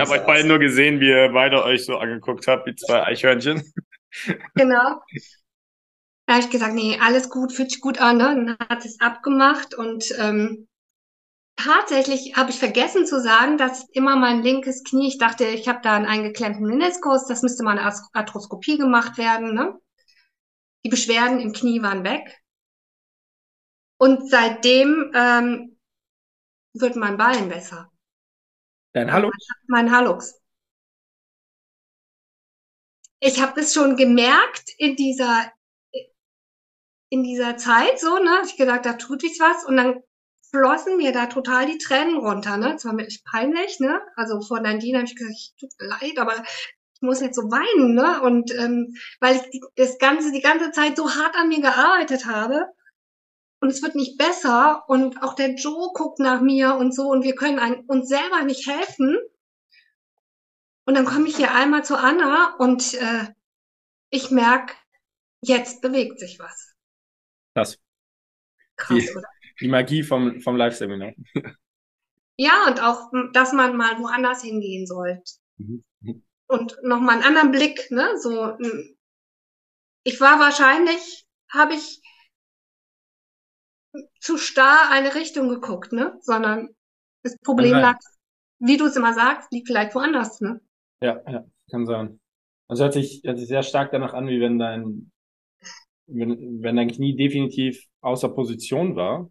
hab 0.00 0.10
euch 0.10 0.26
beide 0.26 0.48
nur 0.48 0.58
gesehen, 0.58 1.00
wie 1.00 1.08
ihr 1.08 1.30
beide 1.32 1.62
euch 1.62 1.84
so 1.84 1.98
angeguckt 1.98 2.46
habt, 2.46 2.66
wie 2.66 2.74
zwei 2.74 3.02
Eichhörnchen. 3.04 3.62
Genau. 4.54 5.00
Da 6.26 6.34
habe 6.34 6.44
ich 6.44 6.50
gesagt, 6.50 6.74
nee, 6.74 6.98
alles 7.00 7.30
gut, 7.30 7.52
fühlt 7.52 7.70
sich 7.70 7.80
gut 7.80 8.00
an, 8.00 8.18
ne? 8.18 8.24
Dann 8.58 8.68
hat 8.68 8.84
es 8.84 9.00
abgemacht 9.00 9.74
und 9.74 10.04
ähm, 10.18 10.68
tatsächlich 11.56 12.36
habe 12.36 12.50
ich 12.50 12.58
vergessen 12.58 13.06
zu 13.06 13.20
sagen, 13.20 13.56
dass 13.56 13.88
immer 13.92 14.16
mein 14.16 14.42
linkes 14.42 14.84
Knie, 14.84 15.08
ich 15.08 15.18
dachte, 15.18 15.44
ich 15.46 15.68
habe 15.68 15.80
da 15.82 15.96
einen 15.96 16.06
eingeklemmten 16.06 16.66
Meniskus, 16.66 17.26
das 17.26 17.42
müsste 17.42 17.64
mal 17.64 17.78
eine 17.78 17.92
Arthroskopie 18.12 18.76
gemacht 18.76 19.16
werden, 19.16 19.54
ne? 19.54 19.78
Die 20.84 20.90
Beschwerden 20.90 21.40
im 21.40 21.52
Knie 21.52 21.82
waren 21.82 22.04
weg. 22.04 22.40
Und 23.98 24.30
seitdem 24.30 25.10
ähm, 25.14 25.78
wird 26.74 26.96
mein 26.96 27.16
Bein 27.16 27.48
besser. 27.48 27.90
Dein 28.92 29.12
Hallux? 29.12 29.36
Mein 29.66 29.90
Hallux. 29.90 30.40
Ich 33.20 33.40
habe 33.40 33.60
es 33.60 33.74
schon 33.74 33.96
gemerkt 33.96 34.70
in 34.78 34.96
dieser 34.96 35.52
in 37.10 37.22
dieser 37.22 37.56
Zeit 37.56 37.98
so, 37.98 38.18
ne? 38.18 38.42
Ich 38.44 38.56
gedacht, 38.56 38.84
da 38.84 38.94
tut 38.94 39.22
sich 39.22 39.38
was 39.40 39.64
und 39.64 39.76
dann 39.76 40.02
flossen 40.50 40.96
mir 40.96 41.12
da 41.12 41.26
total 41.26 41.66
die 41.66 41.78
Tränen 41.78 42.18
runter, 42.18 42.56
ne? 42.56 42.72
Das 42.72 42.84
war 42.84 42.92
mir 42.92 43.06
echt 43.06 43.24
peinlich, 43.24 43.80
ne? 43.80 44.00
Also 44.16 44.40
vor 44.40 44.60
Nandina 44.60 44.98
habe 44.98 45.08
ich 45.08 45.16
gesagt, 45.16 45.34
ich 45.34 45.54
tut 45.58 45.70
mir 45.80 45.88
leid, 45.88 46.18
aber 46.18 46.34
ich 46.34 47.02
muss 47.02 47.20
jetzt 47.20 47.36
so 47.36 47.42
weinen, 47.42 47.94
ne? 47.94 48.20
Und 48.22 48.54
ähm, 48.54 48.94
weil 49.20 49.36
ich 49.36 49.42
die, 49.50 49.62
das 49.76 49.98
ganze 49.98 50.32
die 50.32 50.40
ganze 50.40 50.70
Zeit 50.72 50.96
so 50.96 51.14
hart 51.14 51.34
an 51.36 51.48
mir 51.48 51.60
gearbeitet 51.60 52.26
habe 52.26 52.66
und 53.60 53.70
es 53.70 53.82
wird 53.82 53.94
nicht 53.94 54.18
besser 54.18 54.84
und 54.88 55.22
auch 55.22 55.34
der 55.34 55.54
Joe 55.54 55.90
guckt 55.94 56.18
nach 56.18 56.40
mir 56.40 56.76
und 56.76 56.94
so 56.94 57.08
und 57.08 57.24
wir 57.24 57.34
können 57.34 57.58
ein, 57.58 57.84
uns 57.86 58.08
selber 58.08 58.42
nicht 58.44 58.68
helfen. 58.68 59.18
Und 60.88 60.94
dann 60.94 61.04
komme 61.04 61.28
ich 61.28 61.36
hier 61.36 61.54
einmal 61.54 61.84
zu 61.84 61.98
Anna 61.98 62.56
und 62.56 62.94
äh, 62.94 63.26
ich 64.08 64.30
merke, 64.30 64.74
jetzt 65.42 65.82
bewegt 65.82 66.18
sich 66.18 66.38
was. 66.38 66.74
Krass. 67.54 67.78
Krass, 68.76 68.98
die, 68.98 69.10
oder? 69.14 69.28
Die 69.60 69.68
Magie 69.68 70.02
vom, 70.02 70.40
vom 70.40 70.56
Live-Seminar. 70.56 71.12
Ja, 72.38 72.68
und 72.68 72.80
auch, 72.80 73.10
dass 73.34 73.52
man 73.52 73.76
mal 73.76 73.98
woanders 73.98 74.42
hingehen 74.42 74.86
soll. 74.86 75.22
Mhm. 75.58 75.84
Und 76.46 76.78
nochmal 76.82 77.16
einen 77.16 77.24
anderen 77.24 77.50
Blick, 77.50 77.90
ne? 77.90 78.16
So, 78.18 78.56
ich 80.04 80.18
war 80.22 80.40
wahrscheinlich, 80.40 81.26
habe 81.52 81.74
ich 81.74 82.00
zu 84.20 84.38
starr 84.38 84.90
eine 84.90 85.14
Richtung 85.14 85.50
geguckt, 85.50 85.92
ne? 85.92 86.16
Sondern 86.22 86.74
das 87.24 87.36
Problem 87.40 87.72
lag, 87.72 87.98
wie 88.58 88.78
du 88.78 88.86
es 88.86 88.96
immer 88.96 89.12
sagst, 89.12 89.52
liegt 89.52 89.66
vielleicht 89.66 89.94
woanders, 89.94 90.40
ne? 90.40 90.62
Ja, 91.00 91.22
ja, 91.30 91.44
kann 91.70 91.86
sein. 91.86 92.20
Also 92.68 92.84
hört 92.84 92.94
sich, 92.94 93.22
hört 93.24 93.38
sich 93.38 93.48
sehr 93.48 93.62
stark 93.62 93.92
danach 93.92 94.14
an, 94.14 94.28
wie 94.28 94.40
wenn 94.40 94.58
dein, 94.58 95.10
wenn, 96.06 96.62
wenn 96.62 96.76
dein 96.76 96.90
Knie 96.90 97.16
definitiv 97.16 97.84
außer 98.00 98.28
Position 98.30 98.96
war. 98.96 99.30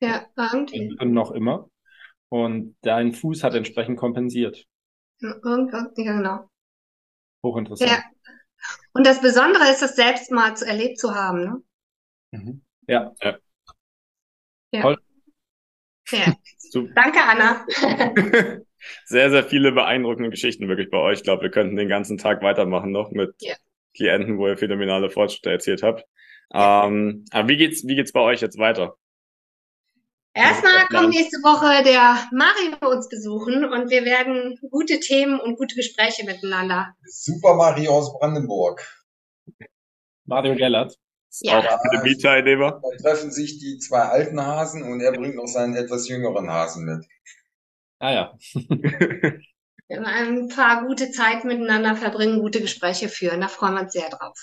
Ja, 0.00 0.26
irgendwie. 0.36 0.96
Und 1.00 1.12
noch 1.12 1.32
immer. 1.32 1.68
Und 2.28 2.76
dein 2.82 3.12
Fuß 3.12 3.42
hat 3.42 3.54
entsprechend 3.54 3.98
kompensiert. 3.98 4.66
Ja, 5.20 5.34
genau. 5.40 6.50
Hochinteressant. 7.42 7.90
Ja. 7.90 8.02
Und 8.92 9.06
das 9.06 9.20
Besondere 9.20 9.70
ist, 9.70 9.82
das 9.82 9.96
selbst 9.96 10.30
mal 10.30 10.56
zu 10.56 10.66
erlebt 10.66 10.98
zu 10.98 11.14
haben, 11.14 11.44
ne? 11.44 11.62
Mhm. 12.32 12.62
Ja, 12.86 13.12
ja. 13.22 13.38
Ja. 14.72 14.82
Toll. 14.82 14.98
Ja. 16.10 16.34
Danke, 16.94 17.18
Anna. 17.22 17.66
sehr, 19.04 19.30
sehr 19.30 19.44
viele 19.44 19.72
beeindruckende 19.72 20.30
Geschichten 20.30 20.68
wirklich 20.68 20.90
bei 20.90 20.98
euch. 20.98 21.18
Ich 21.18 21.24
glaube, 21.24 21.42
wir 21.42 21.50
könnten 21.50 21.76
den 21.76 21.88
ganzen 21.88 22.18
Tag 22.18 22.42
weitermachen 22.42 22.90
noch 22.90 23.10
mit 23.10 23.34
ja. 23.40 23.54
Klienten, 23.94 24.38
wo 24.38 24.46
ihr 24.46 24.56
phänomenale 24.56 25.10
Fortschritte 25.10 25.50
erzählt 25.50 25.82
habt. 25.82 26.04
Ähm, 26.52 27.24
aber 27.30 27.48
wie 27.48 27.56
geht's, 27.56 27.86
wie 27.86 27.94
geht's 27.94 28.12
bei 28.12 28.20
euch 28.20 28.40
jetzt 28.40 28.58
weiter? 28.58 28.96
Erstmal 30.34 30.86
kommt 30.86 31.10
nächste 31.10 31.38
Woche 31.38 31.82
der 31.82 32.16
Mario 32.30 32.96
uns 32.96 33.08
besuchen 33.08 33.64
und 33.64 33.90
wir 33.90 34.04
werden 34.04 34.58
gute 34.70 35.00
Themen 35.00 35.40
und 35.40 35.56
gute 35.56 35.74
Gespräche 35.74 36.24
miteinander. 36.24 36.94
Super 37.04 37.54
Mario 37.54 37.90
aus 37.92 38.16
Brandenburg. 38.16 38.86
Mario 40.26 40.54
Gellert. 40.54 40.96
Ja. 41.40 41.58
Auch 41.58 42.02
Mietteilnehmer. 42.02 42.80
Da 42.80 43.10
treffen 43.10 43.30
sich 43.30 43.58
die 43.58 43.78
zwei 43.78 44.00
alten 44.00 44.40
Hasen 44.40 44.82
und 44.82 45.00
er 45.00 45.12
bringt 45.12 45.34
noch 45.34 45.46
seinen 45.46 45.74
etwas 45.74 46.08
jüngeren 46.08 46.50
Hasen 46.50 46.84
mit. 46.84 47.04
Ah 47.98 48.12
ja. 48.12 48.38
ein 49.88 50.48
paar 50.48 50.86
gute 50.86 51.10
Zeit 51.10 51.44
miteinander 51.44 51.96
verbringen, 51.96 52.40
gute 52.40 52.60
Gespräche 52.60 53.08
führen. 53.08 53.40
Da 53.40 53.48
freuen 53.48 53.74
wir 53.74 53.82
uns 53.82 53.92
sehr 53.92 54.10
drauf. 54.10 54.38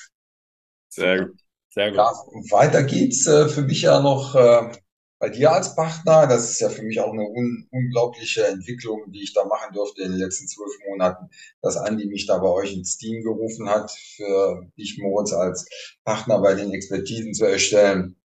Sehr 0.90 1.26
gut. 1.26 1.40
Sehr 1.70 1.90
gut. 1.90 1.98
Ja, 1.98 2.14
weiter 2.52 2.84
geht's 2.84 3.28
äh, 3.28 3.50
für 3.50 3.62
mich 3.62 3.82
ja 3.82 4.00
noch 4.00 4.34
äh, 4.34 4.72
bei 5.20 5.30
dir 5.30 5.52
als 5.52 5.76
Partner. 5.76 6.26
Das 6.26 6.50
ist 6.50 6.62
ja 6.62 6.70
für 6.70 6.84
mich 6.84 7.00
auch 7.00 7.12
eine 7.12 7.24
un 7.24 7.68
unglaubliche 7.70 8.48
Entwicklung, 8.48 9.12
die 9.12 9.24
ich 9.24 9.34
da 9.34 9.46
machen 9.46 9.74
durfte 9.74 10.04
in 10.04 10.12
den 10.12 10.20
letzten 10.20 10.48
zwölf 10.48 10.72
Monaten, 10.88 11.30
dass 11.62 11.78
Andi 11.78 12.06
mich 12.06 12.28
da 12.28 12.38
bei 12.38 12.48
euch 12.48 12.74
ins 12.74 12.98
Team 12.98 13.24
gerufen 13.24 13.70
hat, 13.70 13.92
für 13.92 14.66
dich, 14.78 14.98
Moritz, 15.00 15.34
als 15.34 15.68
Partner 16.06 16.40
bei 16.40 16.54
den 16.56 16.72
Expertisen 16.72 17.34
zu 17.34 17.46
erstellen. 17.46 18.16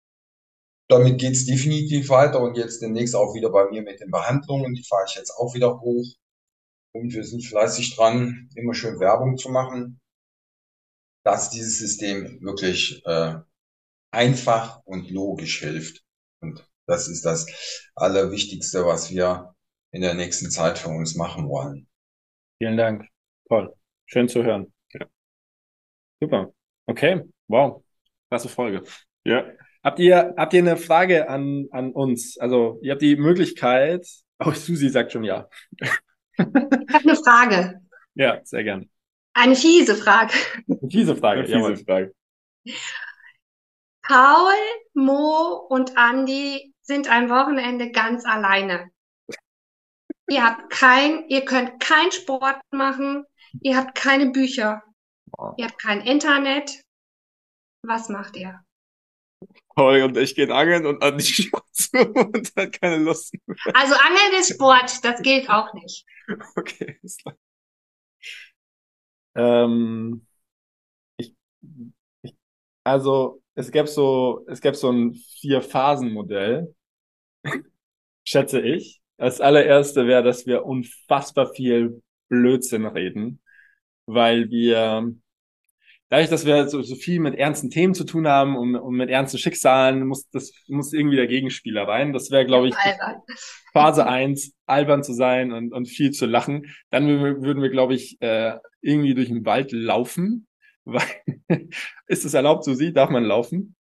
Damit 0.91 1.21
geht's 1.21 1.47
definitiv 1.47 2.09
weiter 2.09 2.41
und 2.41 2.57
jetzt 2.57 2.83
demnächst 2.83 3.15
auch 3.15 3.33
wieder 3.33 3.51
bei 3.51 3.71
mir 3.71 3.81
mit 3.83 4.01
den 4.01 4.11
Behandlungen. 4.11 4.75
Die 4.75 4.83
fahre 4.83 5.05
ich 5.09 5.15
jetzt 5.15 5.31
auch 5.31 5.55
wieder 5.55 5.81
hoch. 5.81 6.05
Und 6.93 7.15
wir 7.15 7.23
sind 7.23 7.45
fleißig 7.45 7.95
dran, 7.95 8.51
immer 8.57 8.75
schön 8.75 8.99
Werbung 8.99 9.37
zu 9.37 9.51
machen, 9.51 10.01
dass 11.25 11.51
dieses 11.51 11.79
System 11.79 12.41
wirklich 12.43 13.07
äh, 13.07 13.37
einfach 14.11 14.83
und 14.85 15.09
logisch 15.11 15.61
hilft. 15.61 16.03
Und 16.41 16.69
das 16.89 17.07
ist 17.07 17.25
das 17.25 17.47
Allerwichtigste, 17.95 18.85
was 18.85 19.11
wir 19.11 19.55
in 19.93 20.01
der 20.01 20.15
nächsten 20.15 20.51
Zeit 20.51 20.77
für 20.77 20.89
uns 20.89 21.15
machen 21.15 21.49
wollen. 21.49 21.89
Vielen 22.59 22.77
Dank. 22.77 23.07
Toll. 23.49 23.73
Schön 24.07 24.29
zu 24.29 24.43
hören. 24.43 24.73
Ja. 24.93 25.07
Super. 26.21 26.53
Okay. 26.87 27.23
Wow. 27.47 27.85
Klasse 28.29 28.49
Folge. 28.49 28.83
Ja. 29.25 29.45
Habt 29.83 29.99
ihr, 29.99 30.35
habt 30.37 30.53
ihr 30.53 30.61
eine 30.61 30.77
Frage 30.77 31.29
an, 31.29 31.67
an 31.71 31.93
uns? 31.93 32.39
Also, 32.39 32.79
ihr 32.83 32.93
habt 32.93 33.03
die 33.03 33.17
Möglichkeit. 33.17 34.07
Oh, 34.39 34.53
Susi 34.53 34.89
sagt 34.89 35.13
schon 35.13 35.25
ja. 35.25 35.49
Ich 35.79 35.91
habe 36.39 36.79
eine 36.93 37.17
Frage. 37.17 37.81
Ja, 38.15 38.41
sehr 38.45 38.65
gern. 38.65 38.91
Eine 39.35 39.55
fiese 39.55 39.95
Frage. 39.95 40.35
Eine 40.69 40.91
fiese 40.91 41.17
Frage. 41.17 41.41
Eine 41.41 41.49
fiese 41.49 41.85
Frage. 41.85 42.15
Paul, 44.03 44.55
Mo 44.95 45.67
und 45.69 45.93
Andy 45.97 46.75
sind 46.83 47.09
ein 47.09 47.31
Wochenende 47.31 47.91
ganz 47.91 48.25
alleine. 48.25 48.91
Ihr 50.29 50.45
habt 50.45 50.71
kein, 50.71 51.29
ihr 51.29 51.45
könnt 51.45 51.81
keinen 51.81 52.13
Sport 52.13 52.61
machen, 52.71 53.25
ihr 53.63 53.77
habt 53.77 53.97
keine 53.97 54.31
Bücher, 54.31 54.83
ihr 55.57 55.67
habt 55.67 55.79
kein 55.81 56.01
Internet. 56.01 56.83
Was 57.83 58.09
macht 58.09 58.37
ihr? 58.37 58.61
Paul 59.81 60.03
und 60.03 60.17
ich 60.19 60.35
gehen 60.35 60.53
angeln 60.53 60.85
und 60.85 61.03
Andi 61.03 61.25
schaut 61.25 61.65
zu 61.73 61.97
und 61.97 62.53
hat 62.55 62.79
keine 62.79 62.99
Lust 62.99 63.33
mehr. 63.47 63.57
Also 63.75 63.95
Angeln 63.95 64.39
ist 64.39 64.53
Sport, 64.53 65.03
das 65.03 65.23
gilt 65.23 65.49
auch 65.49 65.73
nicht. 65.73 66.05
Okay, 66.55 66.99
ist 67.03 67.23
klar. 67.23 67.35
Ähm, 69.35 70.27
ich, 71.17 71.35
ich, 72.21 72.37
also 72.85 73.43
es 73.55 73.71
gäbe 73.71 73.89
so, 73.89 74.45
es 74.49 74.61
gäbe 74.61 74.77
so 74.77 74.91
ein 74.91 75.15
Vier-Phasen-Modell 75.15 76.75
schätze 78.25 78.61
ich. 78.61 79.01
Das 79.17 79.41
allererste 79.41 80.07
wäre, 80.07 80.23
dass 80.23 80.47
wir 80.47 80.67
unfassbar 80.67 81.55
viel 81.55 82.03
Blödsinn 82.29 82.85
reden, 82.85 83.43
weil 84.05 84.51
wir 84.51 85.11
dadurch, 86.11 86.29
dass 86.29 86.45
wir 86.45 86.69
so, 86.69 86.83
so 86.83 86.97
viel 86.97 87.21
mit 87.21 87.37
ernsten 87.37 87.71
Themen 87.71 87.95
zu 87.95 88.05
tun 88.05 88.29
haben 88.29 88.57
und, 88.57 88.77
und 88.77 88.95
mit 88.95 89.09
ernsten 89.09 89.39
Schicksalen, 89.39 90.07
muss 90.07 90.29
das 90.31 90.53
muss 90.69 90.93
irgendwie 90.93 91.17
der 91.17 91.29
Gegenspieler 91.29 91.89
rein. 91.89 92.13
Das 92.13 92.31
wäre, 92.31 92.45
glaube 92.45 92.69
ich, 92.69 92.77
albern. 92.77 93.23
Phase 93.73 94.07
eins, 94.07 94.53
albern 94.67 95.03
zu 95.03 95.15
sein 95.15 95.53
und, 95.53 95.73
und 95.73 95.87
viel 95.87 96.11
zu 96.11 96.27
lachen. 96.27 96.75
Dann 96.91 97.07
würden 97.09 97.63
wir, 97.63 97.71
glaube 97.71 97.95
ich, 97.95 98.21
äh, 98.21 98.59
irgendwie 98.83 99.15
durch 99.15 99.29
den 99.29 99.47
Wald 99.47 99.73
laufen. 99.73 100.47
Weil, 100.85 101.69
ist 102.07 102.25
es 102.25 102.35
erlaubt, 102.35 102.65
so 102.65 102.75
sieht, 102.75 102.97
darf 102.97 103.11
man 103.11 103.25
laufen? 103.25 103.77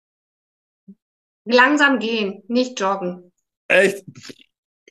Langsam 1.45 1.97
gehen, 1.97 2.43
nicht 2.47 2.79
joggen. 2.79 3.31
Echt? 3.67 4.05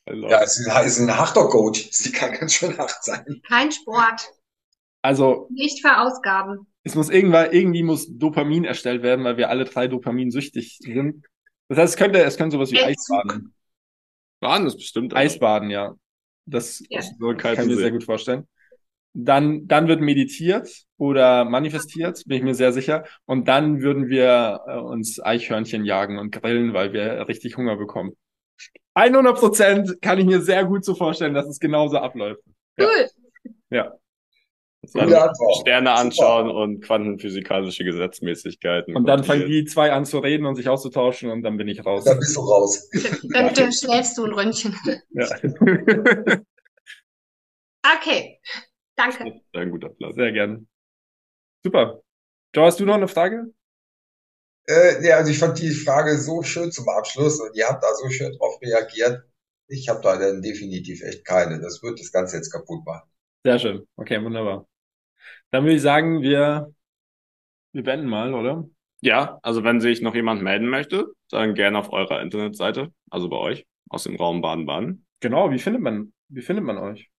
Ja, 0.07 0.43
es 0.43 0.59
ist, 0.59 0.67
es 0.67 0.99
ist 0.99 1.01
ein 1.01 1.17
harter 1.17 1.47
Coach. 1.49 1.89
Sie 1.93 2.11
kann 2.11 2.33
ganz 2.33 2.55
schön 2.55 2.77
hart 2.79 3.05
sein. 3.05 3.43
Kein 3.47 3.71
Sport. 3.71 4.33
Also. 5.03 5.49
Nicht 5.51 5.81
verausgaben 5.83 6.67
es 6.89 6.95
muss 6.95 7.11
irgendwann, 7.11 7.53
irgendwie 7.53 7.83
muss 7.83 8.09
Dopamin 8.09 8.65
erstellt 8.65 9.03
werden, 9.03 9.25
weil 9.25 9.37
wir 9.37 9.51
alle 9.51 9.65
drei 9.65 9.89
dopaminsüchtig 9.89 10.79
sind. 10.79 11.27
Das 11.69 11.79
heißt, 11.79 11.95
es 11.95 11.97
könnte, 11.97 12.23
es 12.23 12.37
könnte 12.37 12.55
sowas 12.57 12.73
wie 12.73 12.81
Eisbaden. 12.81 13.55
Baden 14.41 14.67
ist 14.67 14.77
bestimmt. 14.77 15.15
Eisbaden, 15.15 15.71
ja. 15.71 15.95
Das 16.47 16.83
ja. 16.89 17.01
kann 17.35 17.55
ich 17.55 17.67
mir 17.67 17.77
sehr 17.77 17.91
gut 17.91 18.05
vorstellen. 18.05 18.49
Dann, 19.13 19.67
dann 19.67 19.89
wird 19.89 20.01
meditiert 20.01 20.85
oder 20.97 21.45
manifestiert, 21.45 22.23
bin 22.27 22.39
ich 22.39 22.45
mir 22.45 22.55
sehr 22.55 22.73
sicher. 22.73 23.05
Und 23.27 23.49
dann 23.49 23.83
würden 23.83 24.09
wir 24.09 24.61
äh, 24.67 24.77
uns 24.79 25.21
Eichhörnchen 25.21 25.85
jagen 25.85 26.19
und 26.19 26.31
grillen, 26.31 26.73
weil 26.73 26.93
wir 26.93 27.27
richtig 27.29 27.57
Hunger 27.57 27.77
bekommen. 27.77 28.13
100 28.95 29.39
Prozent 29.39 30.03
kann 30.03 30.19
ich 30.19 30.27
mir 30.27 30.41
sehr 30.41 30.65
gut 30.65 30.85
so 30.85 30.95
vorstellen, 30.95 31.35
dass 31.35 31.47
es 31.47 31.59
genauso 31.59 31.99
abläuft. 31.99 32.43
Cool. 32.81 33.09
Ja. 33.71 33.85
ja. 33.85 33.93
Sterne 35.61 35.93
anschauen 35.93 36.47
Super. 36.47 36.59
und 36.59 36.81
quantenphysikalische 36.81 37.85
Gesetzmäßigkeiten. 37.85 38.97
Und 38.97 39.07
dann 39.07 39.25
fangen 39.25 39.47
die 39.47 39.65
zwei 39.65 39.93
an 39.93 40.05
zu 40.05 40.19
reden 40.19 40.47
und 40.47 40.57
sich 40.57 40.69
auszutauschen 40.69 41.31
und 41.31 41.43
dann 41.43 41.57
bin 41.57 41.69
ich 41.69 41.85
raus. 41.85 42.05
Dann 42.05 42.19
bist 42.19 42.37
du 42.37 42.41
raus. 42.41 42.89
Dann, 43.33 43.55
dann 43.55 43.73
schläfst 43.73 44.17
du 44.19 44.25
ein 44.25 44.33
Röntchen. 44.33 44.75
Ja. 45.11 45.27
okay, 47.97 48.41
danke. 48.97 49.41
Ein 49.53 49.71
guter 49.71 49.91
Platz. 49.91 50.15
Sehr 50.15 50.33
gerne. 50.33 50.67
Super. 51.65 52.03
Joe, 52.55 52.65
hast 52.65 52.81
du 52.81 52.87
noch 52.87 52.95
eine 52.95 53.09
Frage? 53.09 53.53
Äh, 54.67 55.07
ja, 55.07 55.17
also 55.17 55.31
ich 55.31 55.39
fand 55.39 55.59
die 55.59 55.71
Frage 55.71 56.19
so 56.19 56.43
schön 56.43 56.71
zum 56.73 56.89
Abschluss 56.89 57.41
und 57.41 57.57
ihr 57.57 57.67
habt 57.67 57.83
da 57.83 57.95
so 57.95 58.09
schön 58.11 58.33
drauf 58.37 58.61
reagiert. 58.63 59.25
Ich 59.69 59.89
habe 59.89 60.01
da 60.03 60.17
dann 60.19 60.43
definitiv 60.43 61.03
echt 61.03 61.25
keine. 61.25 61.61
Das 61.61 61.83
wird 61.83 62.01
das 62.01 62.13
Ganze 62.13 62.37
jetzt 62.37 62.51
kaputt 62.51 62.85
machen. 62.85 63.09
Sehr 63.45 63.59
schön. 63.59 63.87
Okay, 63.97 64.23
wunderbar. 64.23 64.67
Dann 65.51 65.65
würde 65.65 65.77
ich 65.77 65.83
sagen, 65.83 66.23
wir, 66.23 66.73
wir 67.73 67.83
beenden 67.83 68.09
mal, 68.09 68.35
oder? 68.35 68.69
Ja, 69.01 69.39
also 69.43 69.65
wenn 69.65 69.81
sich 69.81 70.01
noch 70.01 70.15
jemand 70.15 70.43
melden 70.43 70.69
möchte, 70.69 71.07
dann 71.31 71.55
gerne 71.55 71.79
auf 71.79 71.93
eurer 71.93 72.21
Internetseite, 72.21 72.93
also 73.11 73.29
bei 73.29 73.37
euch, 73.37 73.67
aus 73.89 74.05
dem 74.05 74.17
Raum 74.17 74.43
Baden-Baden. 74.43 75.07
Genau, 75.21 75.51
wie 75.51 75.59
findet 75.59 75.83
man, 75.83 76.13
wie 76.29 76.43
findet 76.43 76.65
man 76.65 76.79
euch? 76.79 77.11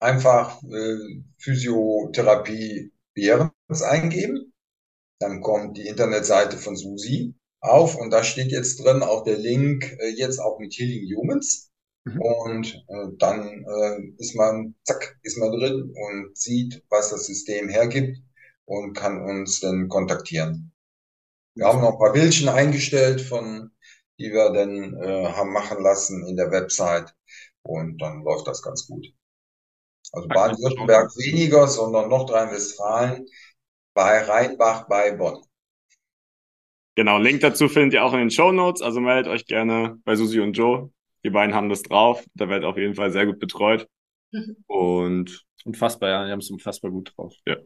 Einfach 0.00 0.60
äh, 0.62 1.22
Physiotherapie 1.38 2.92
Behrens 3.14 3.82
eingeben. 3.82 4.52
Dann 5.20 5.42
kommt 5.42 5.76
die 5.76 5.86
Internetseite 5.86 6.56
von 6.56 6.76
Susi 6.76 7.34
auf 7.60 7.96
und 7.96 8.10
da 8.10 8.24
steht 8.24 8.50
jetzt 8.50 8.82
drin 8.82 9.02
auch 9.02 9.24
der 9.24 9.36
Link 9.36 9.84
äh, 10.00 10.08
jetzt 10.08 10.38
auch 10.38 10.58
mit 10.58 10.72
Healing 10.74 11.14
Humans. 11.14 11.69
Mhm. 12.04 12.20
Und 12.20 12.84
äh, 12.88 13.06
dann 13.18 13.64
äh, 13.64 14.12
ist 14.18 14.34
man, 14.34 14.74
zack, 14.84 15.18
ist 15.22 15.38
man 15.38 15.52
drin 15.52 15.92
und 15.94 16.36
sieht, 16.36 16.82
was 16.88 17.10
das 17.10 17.26
System 17.26 17.68
hergibt 17.68 18.18
und 18.64 18.94
kann 18.94 19.22
uns 19.22 19.60
dann 19.60 19.88
kontaktieren. 19.88 20.72
Wir 21.54 21.66
haben 21.66 21.80
noch 21.80 21.92
ein 21.92 21.98
paar 21.98 22.12
Bildchen 22.12 22.48
eingestellt, 22.48 23.20
von 23.20 23.70
die 24.18 24.32
wir 24.32 24.50
dann 24.50 24.94
äh, 25.02 25.32
haben 25.32 25.52
machen 25.52 25.82
lassen 25.82 26.26
in 26.26 26.36
der 26.36 26.50
Website 26.50 27.14
und 27.62 28.00
dann 28.00 28.22
läuft 28.22 28.46
das 28.46 28.62
ganz 28.62 28.86
gut. 28.86 29.06
Also 30.12 30.28
Baden-Württemberg 30.28 31.10
weniger, 31.16 31.66
sondern 31.68 32.08
Nordrhein-Westfalen 32.08 33.26
bei 33.94 34.22
Rheinbach 34.22 34.88
bei 34.88 35.12
Bonn. 35.12 35.42
Genau, 36.96 37.18
Link 37.18 37.40
dazu 37.40 37.68
findet 37.68 37.94
ihr 37.94 38.04
auch 38.04 38.12
in 38.12 38.20
den 38.20 38.30
Show 38.30 38.52
Notes, 38.52 38.82
also 38.82 39.00
meldet 39.00 39.32
euch 39.32 39.46
gerne 39.46 39.98
bei 40.04 40.16
Susi 40.16 40.40
und 40.40 40.52
Joe. 40.52 40.90
Die 41.24 41.30
beiden 41.30 41.54
haben 41.54 41.68
das 41.68 41.82
drauf. 41.82 42.24
Da 42.34 42.48
wird 42.48 42.64
auf 42.64 42.76
jeden 42.76 42.94
Fall 42.94 43.10
sehr 43.10 43.26
gut 43.26 43.38
betreut. 43.38 43.86
Mhm. 44.32 44.56
Und 44.66 45.44
unfassbar, 45.64 46.08
ja, 46.08 46.26
die 46.26 46.32
haben 46.32 46.40
es 46.40 46.50
unfassbar 46.50 46.90
gut 46.90 47.12
drauf. 47.16 47.34
Ja. 47.46 47.56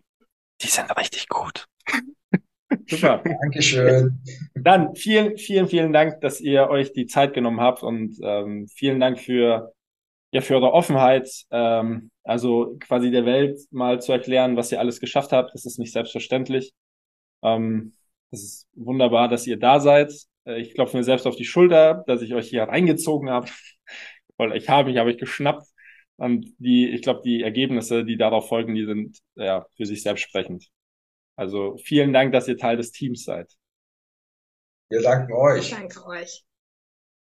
Die 0.60 0.66
sind 0.66 0.90
richtig 0.96 1.28
gut. 1.28 1.66
Super. 2.88 3.22
Dankeschön. 3.42 4.20
Dann 4.54 4.94
vielen, 4.94 5.38
vielen, 5.38 5.68
vielen 5.68 5.92
Dank, 5.92 6.20
dass 6.20 6.40
ihr 6.40 6.68
euch 6.68 6.92
die 6.92 7.06
Zeit 7.06 7.34
genommen 7.34 7.60
habt 7.60 7.82
und 7.82 8.18
ähm, 8.22 8.66
vielen 8.68 9.00
Dank 9.00 9.20
für, 9.20 9.72
ja, 10.32 10.40
für 10.40 10.54
eure 10.54 10.72
Offenheit. 10.72 11.28
Ähm, 11.50 12.10
also 12.24 12.76
quasi 12.80 13.10
der 13.10 13.26
Welt 13.26 13.60
mal 13.70 14.00
zu 14.00 14.12
erklären, 14.12 14.56
was 14.56 14.72
ihr 14.72 14.80
alles 14.80 15.00
geschafft 15.00 15.32
habt. 15.32 15.54
Das 15.54 15.64
ist 15.66 15.78
nicht 15.78 15.92
selbstverständlich. 15.92 16.72
Ähm, 17.42 17.92
das 18.30 18.42
ist 18.42 18.68
wunderbar, 18.74 19.28
dass 19.28 19.46
ihr 19.46 19.58
da 19.58 19.78
seid. 19.78 20.12
Äh, 20.46 20.60
ich 20.60 20.74
klopfe 20.74 20.96
mir 20.96 21.04
selbst 21.04 21.26
auf 21.26 21.36
die 21.36 21.44
Schulter, 21.44 22.04
dass 22.06 22.22
ich 22.22 22.34
euch 22.34 22.48
hier 22.48 22.64
reingezogen 22.64 23.30
habe. 23.30 23.48
Weil 24.36 24.56
ich 24.56 24.68
habe 24.68 24.90
mich, 24.90 24.98
habe 24.98 25.10
ich 25.10 25.18
geschnappt. 25.18 25.66
Und 26.16 26.46
die, 26.58 26.88
ich 26.90 27.02
glaube, 27.02 27.22
die 27.24 27.42
Ergebnisse, 27.42 28.04
die 28.04 28.16
darauf 28.16 28.48
folgen, 28.48 28.74
die 28.74 28.84
sind 28.84 29.18
ja 29.34 29.66
für 29.76 29.86
sich 29.86 30.02
selbst 30.02 30.22
sprechend. 30.22 30.68
Also 31.36 31.76
vielen 31.78 32.12
Dank, 32.12 32.32
dass 32.32 32.46
ihr 32.46 32.56
Teil 32.56 32.76
des 32.76 32.92
Teams 32.92 33.24
seid. 33.24 33.52
Wir 34.88 35.02
danken 35.02 35.32
euch. 35.32 35.70
Danke 35.70 36.06
euch. 36.06 36.44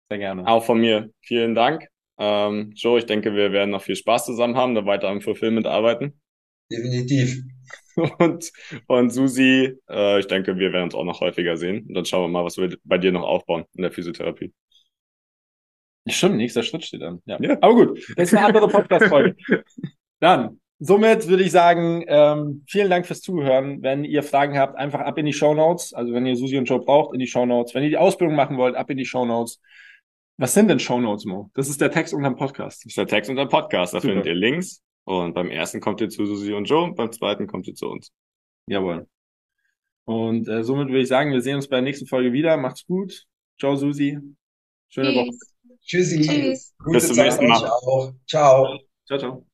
Sehr 0.09 0.19
gerne. 0.19 0.47
Auch 0.47 0.65
von 0.65 0.79
mir. 0.79 1.11
Vielen 1.21 1.55
Dank. 1.57 1.89
Ähm, 2.19 2.73
Joe, 2.77 2.99
ich 2.99 3.07
denke, 3.07 3.35
wir 3.35 3.53
werden 3.53 3.71
noch 3.71 3.83
viel 3.83 3.97
Spaß 3.97 4.27
zusammen 4.27 4.57
haben, 4.57 4.75
da 4.75 4.87
weiter 4.87 5.09
am 5.09 5.21
Fulfillment 5.21 5.67
arbeiten. 5.67 6.21
Definitiv. 6.71 7.43
Und, 8.19 8.53
und 8.89 9.11
Susi, 9.11 9.75
äh, 9.89 10.21
ich 10.21 10.27
denke, 10.27 10.59
wir 10.59 10.73
werden 10.73 10.85
uns 10.85 10.95
auch 10.95 11.05
noch 11.05 11.21
häufiger 11.21 11.57
sehen. 11.57 11.87
Und 11.89 11.95
dann 11.95 12.05
schauen 12.05 12.25
wir 12.25 12.29
mal, 12.29 12.45
was 12.45 12.59
wir 12.59 12.77
bei 12.85 12.99
dir 12.99 13.11
noch 13.11 13.23
aufbauen 13.23 13.65
in 13.75 13.83
der 13.83 13.91
Physiotherapie. 13.91 14.53
Stimmt, 16.07 16.37
nächster 16.37 16.63
Schritt 16.63 16.85
steht 16.85 17.03
dann. 17.03 17.23
Ja. 17.25 17.39
ja. 17.41 17.57
Aber 17.61 17.75
gut, 17.75 17.99
das 18.17 18.29
ist 18.29 18.35
eine 18.35 18.47
andere 18.47 18.69
Podcast-Folge. 18.69 19.35
dann, 20.21 20.61
somit 20.79 21.27
würde 21.27 21.43
ich 21.43 21.51
sagen, 21.51 22.05
ähm, 22.07 22.65
vielen 22.69 22.91
Dank 22.91 23.07
fürs 23.07 23.23
Zuhören. 23.23 23.83
Wenn 23.83 24.05
ihr 24.05 24.23
Fragen 24.23 24.59
habt, 24.59 24.77
einfach 24.77 25.01
ab 25.01 25.17
in 25.19 25.27
die 25.27 25.33
Show 25.33 25.55
Notes. 25.55 25.95
Also 25.95 26.13
wenn 26.13 26.27
ihr 26.27 26.37
Susi 26.37 26.59
und 26.59 26.67
Joe 26.67 26.81
braucht, 26.81 27.15
in 27.15 27.19
die 27.19 27.27
Show 27.27 27.47
Notes. 27.47 27.75
Wenn 27.75 27.83
ihr 27.83 27.89
die 27.91 27.97
Ausbildung 27.97 28.37
machen 28.37 28.59
wollt, 28.59 28.77
ab 28.77 28.91
in 28.91 28.99
die 28.99 29.07
Show 29.07 29.25
Notes. 29.25 29.61
Was 30.37 30.53
sind 30.53 30.69
denn 30.69 30.79
Show 30.79 31.01
Notes, 31.01 31.25
Mo? 31.25 31.51
Das 31.55 31.71
ist 31.71 31.81
der 31.81 31.91
Text 31.91 32.13
unter 32.13 32.29
dem 32.29 32.37
Podcast. 32.37 32.85
Das 32.85 32.91
ist 32.91 32.99
der 32.99 33.07
Text 33.07 33.31
unter 33.31 33.47
dem 33.47 33.49
Podcast. 33.49 33.95
Da 33.95 34.01
Super. 34.01 34.13
findet 34.13 34.27
ihr 34.27 34.35
Links 34.35 34.83
und 35.07 35.35
beim 35.35 35.51
ersten 35.51 35.81
kommt 35.81 36.01
ihr 36.01 36.09
zu 36.09 36.27
Susi 36.27 36.53
und 36.53 36.65
Joe, 36.65 36.93
beim 36.93 37.13
zweiten 37.13 37.47
kommt 37.47 37.69
ihr 37.69 37.75
zu 37.75 37.87
uns. 37.87 38.13
Jawohl. 38.69 39.07
Und 40.05 40.49
äh, 40.49 40.65
somit 40.65 40.89
würde 40.89 41.03
ich 41.03 41.09
sagen, 41.09 41.33
wir 41.33 41.41
sehen 41.41 41.57
uns 41.57 41.69
bei 41.69 41.77
der 41.77 41.83
nächsten 41.83 42.07
Folge 42.07 42.33
wieder. 42.33 42.57
Macht's 42.57 42.85
gut. 42.87 43.25
Ciao, 43.59 43.77
Susi. 43.77 44.19
Schöne 44.89 45.15
Woche. 45.15 45.31
Tschüssi. 45.81 46.21
Tschüss. 46.21 46.75
Bis 46.91 47.07
zum 47.07 47.17
nächsten 47.17 47.47
Mal. 47.47 47.71
Ciao. 48.27 48.79
Ciao, 49.07 49.19
ciao. 49.19 49.47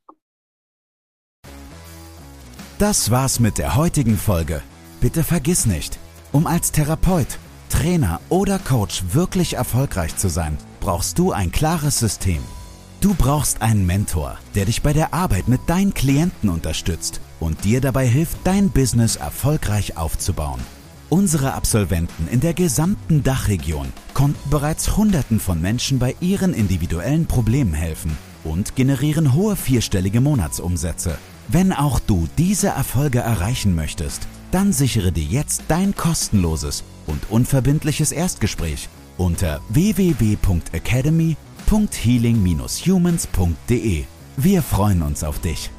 Das 2.78 3.10
war's 3.10 3.38
mit 3.38 3.58
der 3.58 3.76
heutigen 3.76 4.16
Folge. 4.16 4.62
Bitte 5.00 5.22
vergiss 5.22 5.66
nicht, 5.66 5.98
um 6.32 6.46
als 6.46 6.72
Therapeut, 6.72 7.38
Trainer 7.68 8.20
oder 8.30 8.58
Coach 8.58 9.02
wirklich 9.12 9.54
erfolgreich 9.54 10.16
zu 10.16 10.28
sein, 10.28 10.56
brauchst 10.80 11.18
du 11.18 11.32
ein 11.32 11.52
klares 11.52 11.98
System. 11.98 12.42
Du 13.02 13.14
brauchst 13.14 13.60
einen 13.62 13.84
Mentor, 13.84 14.38
der 14.54 14.66
dich 14.66 14.80
bei 14.80 14.92
der 14.92 15.12
Arbeit 15.12 15.48
mit 15.48 15.62
deinen 15.66 15.92
Klienten 15.92 16.48
unterstützt 16.48 17.20
und 17.40 17.64
dir 17.64 17.80
dabei 17.80 18.06
hilft, 18.06 18.36
dein 18.44 18.70
Business 18.70 19.16
erfolgreich 19.16 19.96
aufzubauen. 19.96 20.60
Unsere 21.08 21.54
Absolventen 21.54 22.28
in 22.28 22.38
der 22.38 22.54
gesamten 22.54 23.24
Dachregion 23.24 23.92
konnten 24.14 24.48
bereits 24.50 24.96
Hunderten 24.96 25.40
von 25.40 25.60
Menschen 25.60 25.98
bei 25.98 26.14
ihren 26.20 26.54
individuellen 26.54 27.26
Problemen 27.26 27.74
helfen 27.74 28.16
und 28.44 28.76
generieren 28.76 29.34
hohe 29.34 29.56
vierstellige 29.56 30.20
Monatsumsätze. 30.20 31.18
Wenn 31.48 31.72
auch 31.72 31.98
du 31.98 32.28
diese 32.38 32.68
Erfolge 32.68 33.18
erreichen 33.18 33.74
möchtest, 33.74 34.28
dann 34.52 34.72
sichere 34.72 35.10
dir 35.10 35.24
jetzt 35.24 35.64
dein 35.66 35.96
kostenloses 35.96 36.84
und 37.08 37.30
unverbindliches 37.30 38.12
Erstgespräch 38.12 38.88
unter 39.18 39.60
www.academy.com 39.70 41.51
www.healing-humans.de. 41.72 44.04
Wir 44.37 44.62
freuen 44.62 45.02
uns 45.02 45.24
auf 45.24 45.40
dich. 45.40 45.70